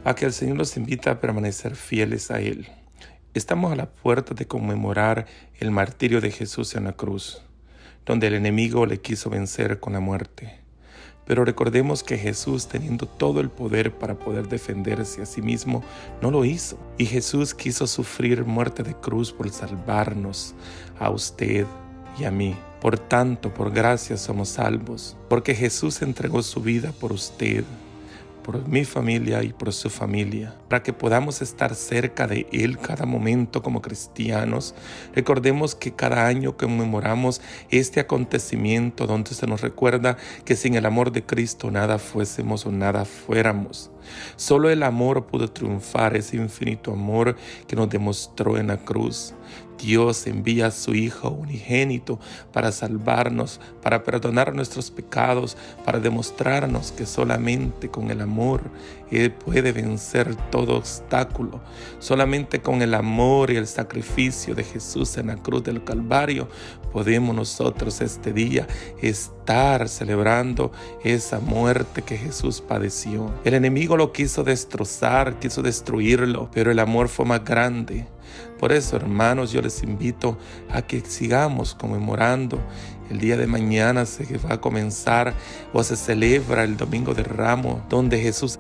a 0.04 0.16
que 0.16 0.26
el 0.26 0.34
Señor 0.34 0.58
nos 0.58 0.78
invita 0.78 1.12
a 1.12 1.22
permanecer 1.22 1.76
fieles 1.76 2.32
a 2.32 2.40
Él. 2.40 2.68
Estamos 3.36 3.72
a 3.72 3.76
la 3.76 3.86
puerta 3.86 4.34
de 4.34 4.48
conmemorar 4.48 5.28
el 5.60 5.70
martirio 5.70 6.22
de 6.22 6.32
Jesús 6.32 6.74
en 6.74 6.86
la 6.86 6.94
cruz, 6.94 7.44
donde 8.04 8.26
el 8.28 8.34
enemigo 8.34 8.88
le 8.88 9.00
quiso 9.00 9.30
vencer 9.30 9.80
con 9.80 9.94
la 9.94 10.00
muerte. 10.00 10.60
Pero 11.28 11.46
recordemos 11.46 12.02
que 12.02 12.18
Jesús, 12.18 12.68
teniendo 12.68 13.06
todo 13.06 13.42
el 13.42 13.52
poder 13.52 13.92
para 13.92 14.16
poder 14.16 14.48
defenderse 14.48 15.22
a 15.22 15.28
sí 15.28 15.44
mismo, 15.44 15.84
no 16.24 16.32
lo 16.32 16.46
hizo. 16.46 16.80
Y 16.98 17.06
Jesús 17.06 17.54
quiso 17.54 17.86
sufrir 17.86 18.44
muerte 18.44 18.82
de 18.82 18.96
cruz 18.96 19.32
por 19.32 19.52
salvarnos 19.52 20.56
a 20.98 21.12
usted 21.12 21.68
y 22.18 22.24
a 22.24 22.32
mí. 22.32 22.56
Por 22.86 23.00
tanto, 23.00 23.52
por 23.52 23.72
gracia 23.72 24.16
somos 24.16 24.50
salvos, 24.50 25.18
porque 25.28 25.56
Jesús 25.56 26.04
entregó 26.04 26.44
su 26.44 26.62
vida 26.62 26.92
por 26.92 27.14
usted, 27.14 27.64
por 28.44 28.68
mi 28.68 28.86
familia 28.86 29.42
y 29.42 29.54
por 29.54 29.74
su 29.74 29.90
familia, 29.90 30.54
para 30.70 30.84
que 30.84 30.94
podamos 30.94 31.42
estar 31.42 31.74
cerca 31.74 32.28
de 32.28 32.46
Él 32.52 32.78
cada 32.78 33.08
momento 33.08 33.64
como 33.64 33.82
cristianos. 33.82 34.76
Recordemos 35.16 35.74
que 35.74 35.96
cada 35.96 36.28
año 36.28 36.58
conmemoramos 36.58 37.42
este 37.72 38.02
acontecimiento 38.02 39.08
donde 39.08 39.34
se 39.34 39.48
nos 39.48 39.62
recuerda 39.62 40.18
que 40.46 40.56
sin 40.56 40.76
el 40.76 40.86
amor 40.86 41.12
de 41.12 41.26
Cristo 41.26 41.72
nada 41.72 41.98
fuésemos 41.98 42.68
o 42.68 42.72
nada 42.72 43.04
fuéramos. 43.04 43.90
Solo 44.36 44.70
el 44.70 44.84
amor 44.84 45.26
pudo 45.26 45.50
triunfar, 45.50 46.16
ese 46.16 46.38
infinito 46.38 46.92
amor 46.92 47.36
que 47.68 47.76
nos 47.76 47.90
demostró 47.90 48.60
en 48.60 48.68
la 48.68 48.78
cruz. 48.78 49.34
Dios 49.78 50.26
envía 50.28 50.68
a 50.68 50.72
su 50.72 50.96
Hijo 50.96 51.30
unigénito 51.30 52.20
para 52.52 52.72
salvarnos, 52.72 53.60
para 53.82 54.04
perdonar 54.04 54.54
nuestros 54.54 54.90
pecados, 54.90 55.58
para 55.84 56.00
demostrarnos 56.00 56.92
que 56.92 57.06
solamente 57.06 57.90
con 57.90 58.10
el 58.10 58.22
amor 58.22 58.62
Él 59.12 59.32
puede 59.32 59.72
vencer 59.72 60.36
todo 60.50 60.78
obstáculo. 60.78 61.62
Solamente 62.00 62.62
con 62.62 62.82
el 62.82 62.94
amor 62.94 63.52
y 63.52 63.58
el 63.58 63.68
sacrificio 63.68 64.56
de 64.56 64.64
Jesús 64.64 65.18
en 65.18 65.28
la 65.28 65.36
cruz 65.36 65.64
del 65.64 65.84
Calvario 65.84 66.48
podemos 66.92 67.36
nosotros 67.36 68.00
este 68.02 68.32
día 68.32 68.68
estar 69.02 69.90
celebrando 69.90 70.72
esa 71.04 71.40
muerte 71.40 72.02
que 72.02 72.18
Jesús 72.18 72.62
padeció. 72.62 73.34
El 73.44 73.54
enemigo 73.54 73.98
lo 73.98 74.14
quiso 74.14 74.44
destrozar, 74.44 75.38
quiso 75.40 75.62
destruirlo, 75.62 76.50
pero 76.54 76.72
el 76.72 76.80
amor 76.80 77.10
fue 77.10 77.26
más 77.26 77.44
grande. 77.44 78.08
Por 78.60 78.72
eso, 78.72 78.96
hermanos, 78.96 79.52
yo 79.52 79.62
les 79.62 79.84
invito 79.84 80.38
a 80.72 80.82
que 80.82 81.02
sigamos 81.02 81.76
conmemorando. 81.76 82.60
El 83.10 83.20
día 83.20 83.38
de 83.38 83.46
mañana 83.46 84.06
se 84.06 84.38
va 84.38 84.56
a 84.56 84.62
comenzar 84.62 85.34
o 85.74 85.84
se 85.84 85.96
celebra 85.96 86.64
el 86.64 86.76
Domingo 86.78 87.14
de 87.14 87.24
Ramos, 87.24 87.82
donde 87.90 88.20
Jesús 88.20 88.60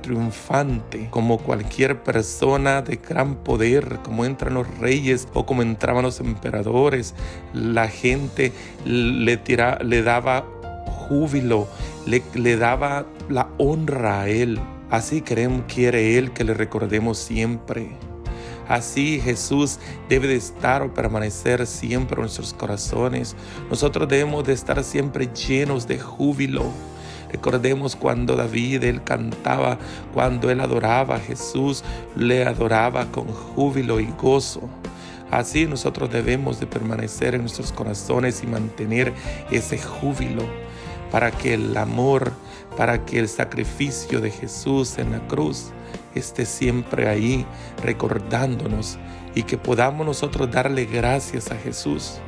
triunfante, 0.00 1.08
como 1.10 1.38
cualquier 1.38 2.02
persona 2.02 2.82
de 2.82 2.96
gran 2.96 3.36
poder, 3.36 3.98
como 4.02 4.24
entran 4.24 4.54
los 4.54 4.78
reyes 4.78 5.28
o 5.34 5.44
como 5.44 5.62
entraban 5.62 6.04
los 6.04 6.20
emperadores. 6.20 7.14
La 7.52 7.88
gente 7.88 8.52
le, 8.84 9.36
tira, 9.36 9.78
le 9.82 10.02
daba 10.02 10.46
júbilo, 10.86 11.68
le, 12.06 12.56
daba 12.56 13.06
la 13.28 13.48
honra 13.58 14.22
a 14.22 14.28
Él. 14.28 14.58
Así 14.90 15.20
queremos, 15.20 15.64
quiere 15.72 16.18
Él 16.18 16.32
que 16.32 16.44
le 16.44 16.54
recordemos 16.54 17.18
siempre. 17.18 17.90
Así 18.68 19.20
Jesús 19.20 19.78
debe 20.08 20.28
de 20.28 20.36
estar 20.36 20.82
o 20.82 20.94
permanecer 20.94 21.66
siempre 21.66 22.16
en 22.16 22.22
nuestros 22.22 22.54
corazones. 22.54 23.36
Nosotros 23.68 24.08
debemos 24.08 24.44
de 24.44 24.52
estar 24.52 24.82
siempre 24.84 25.28
llenos 25.28 25.86
de 25.86 25.98
júbilo. 25.98 26.64
Recordemos 27.30 27.96
cuando 27.96 28.36
David, 28.36 28.84
él 28.84 29.02
cantaba, 29.02 29.78
cuando 30.12 30.50
él 30.50 30.60
adoraba 30.60 31.16
a 31.16 31.20
Jesús, 31.20 31.82
le 32.16 32.44
adoraba 32.44 33.06
con 33.06 33.26
júbilo 33.26 34.00
y 34.00 34.06
gozo. 34.20 34.68
Así 35.30 35.66
nosotros 35.66 36.10
debemos 36.10 36.60
de 36.60 36.66
permanecer 36.66 37.34
en 37.34 37.40
nuestros 37.40 37.72
corazones 37.72 38.42
y 38.44 38.46
mantener 38.46 39.12
ese 39.50 39.78
júbilo 39.78 40.44
para 41.10 41.32
que 41.32 41.54
el 41.54 41.76
amor, 41.76 42.32
para 42.76 43.04
que 43.04 43.18
el 43.18 43.28
sacrificio 43.28 44.20
de 44.20 44.30
Jesús 44.30 44.98
en 44.98 45.10
la 45.10 45.26
cruz 45.26 45.72
esté 46.20 46.46
siempre 46.46 47.08
ahí 47.08 47.46
recordándonos 47.82 48.98
y 49.34 49.42
que 49.42 49.58
podamos 49.58 50.06
nosotros 50.06 50.50
darle 50.50 50.84
gracias 50.86 51.50
a 51.50 51.56
Jesús 51.56 52.18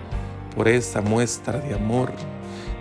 por 0.54 0.68
esa 0.68 1.00
muestra 1.00 1.58
de 1.58 1.74
amor, 1.74 2.12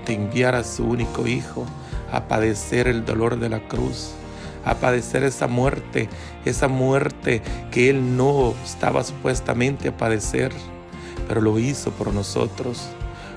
de 0.06 0.14
enviar 0.14 0.56
a 0.56 0.64
su 0.64 0.86
único 0.86 1.28
Hijo 1.28 1.66
a 2.12 2.28
padecer 2.28 2.88
el 2.88 3.06
dolor 3.06 3.40
de 3.40 3.50
la 3.50 3.60
cruz, 3.68 4.12
a 4.64 4.76
padecer 4.76 5.24
esa 5.24 5.48
muerte, 5.48 6.10
esa 6.46 6.68
muerte 6.68 7.42
que 7.72 7.90
Él 7.90 8.18
no 8.18 8.54
estaba 8.64 9.04
supuestamente 9.04 9.90
a 9.90 9.98
padecer, 9.98 10.52
pero 11.28 11.42
lo 11.42 11.60
hizo 11.60 11.92
por 11.92 12.14
nosotros, 12.14 12.88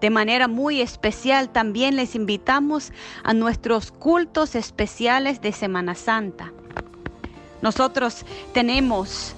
De 0.00 0.10
manera 0.10 0.48
muy 0.48 0.82
especial 0.82 1.48
también 1.48 1.96
les 1.96 2.14
invitamos 2.14 2.92
a 3.24 3.32
nuestros 3.32 3.90
cultos 3.90 4.54
especiales 4.54 5.40
de 5.40 5.52
Semana 5.52 5.94
Santa. 5.94 6.52
Nosotros 7.62 8.26
tenemos 8.52 9.34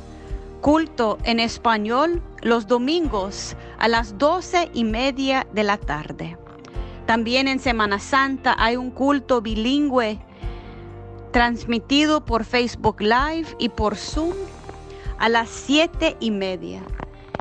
culto 0.60 1.18
en 1.24 1.40
español 1.40 2.22
los 2.42 2.66
domingos 2.66 3.56
a 3.78 3.88
las 3.88 4.18
doce 4.18 4.70
y 4.74 4.84
media 4.84 5.46
de 5.52 5.64
la 5.64 5.78
tarde. 5.78 6.36
También 7.06 7.48
en 7.48 7.58
Semana 7.58 7.98
Santa 7.98 8.54
hay 8.58 8.76
un 8.76 8.90
culto 8.90 9.40
bilingüe 9.40 10.20
transmitido 11.32 12.24
por 12.24 12.44
Facebook 12.44 13.00
Live 13.00 13.48
y 13.58 13.70
por 13.70 13.96
Zoom 13.96 14.34
a 15.18 15.28
las 15.28 15.48
siete 15.48 16.16
y 16.20 16.30
media. 16.30 16.82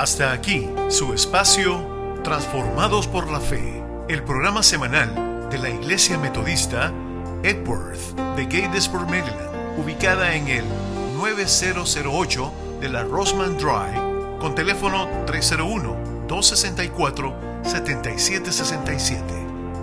Hasta 0.00 0.32
aquí 0.32 0.68
su 0.88 1.12
espacio 1.12 1.86
Transformados 2.24 3.06
por 3.06 3.30
la 3.30 3.38
Fe, 3.38 3.84
el 4.08 4.22
programa 4.22 4.62
semanal 4.62 5.50
de 5.50 5.58
la 5.58 5.68
Iglesia 5.68 6.16
Metodista 6.16 6.90
Edworth 7.42 8.16
de 8.34 8.46
Gatesburg, 8.46 9.04
Maryland, 9.04 9.78
ubicada 9.78 10.34
en 10.34 10.48
el 10.48 10.64
9008 11.18 12.52
de 12.80 12.88
la 12.88 13.02
Roseman 13.02 13.58
Drive, 13.58 14.38
con 14.40 14.54
teléfono 14.54 15.06
301-264 15.26 17.34
301-264-7767. 17.66 19.20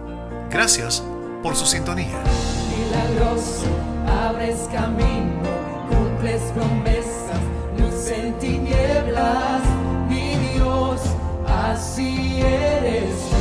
Gracias 0.48 1.02
por 1.42 1.56
su 1.56 1.66
sintonía. 1.66 2.22
Milagros, 2.70 3.64
abres 4.06 4.68
camino, 4.72 5.42
cumples 5.88 6.40
promesas, 6.54 7.40
luz 7.78 8.10
en 8.10 8.32
tinieblas, 8.38 9.62
mi 10.08 10.36
Dios, 10.54 11.00
así 11.46 12.40
eres. 12.40 13.31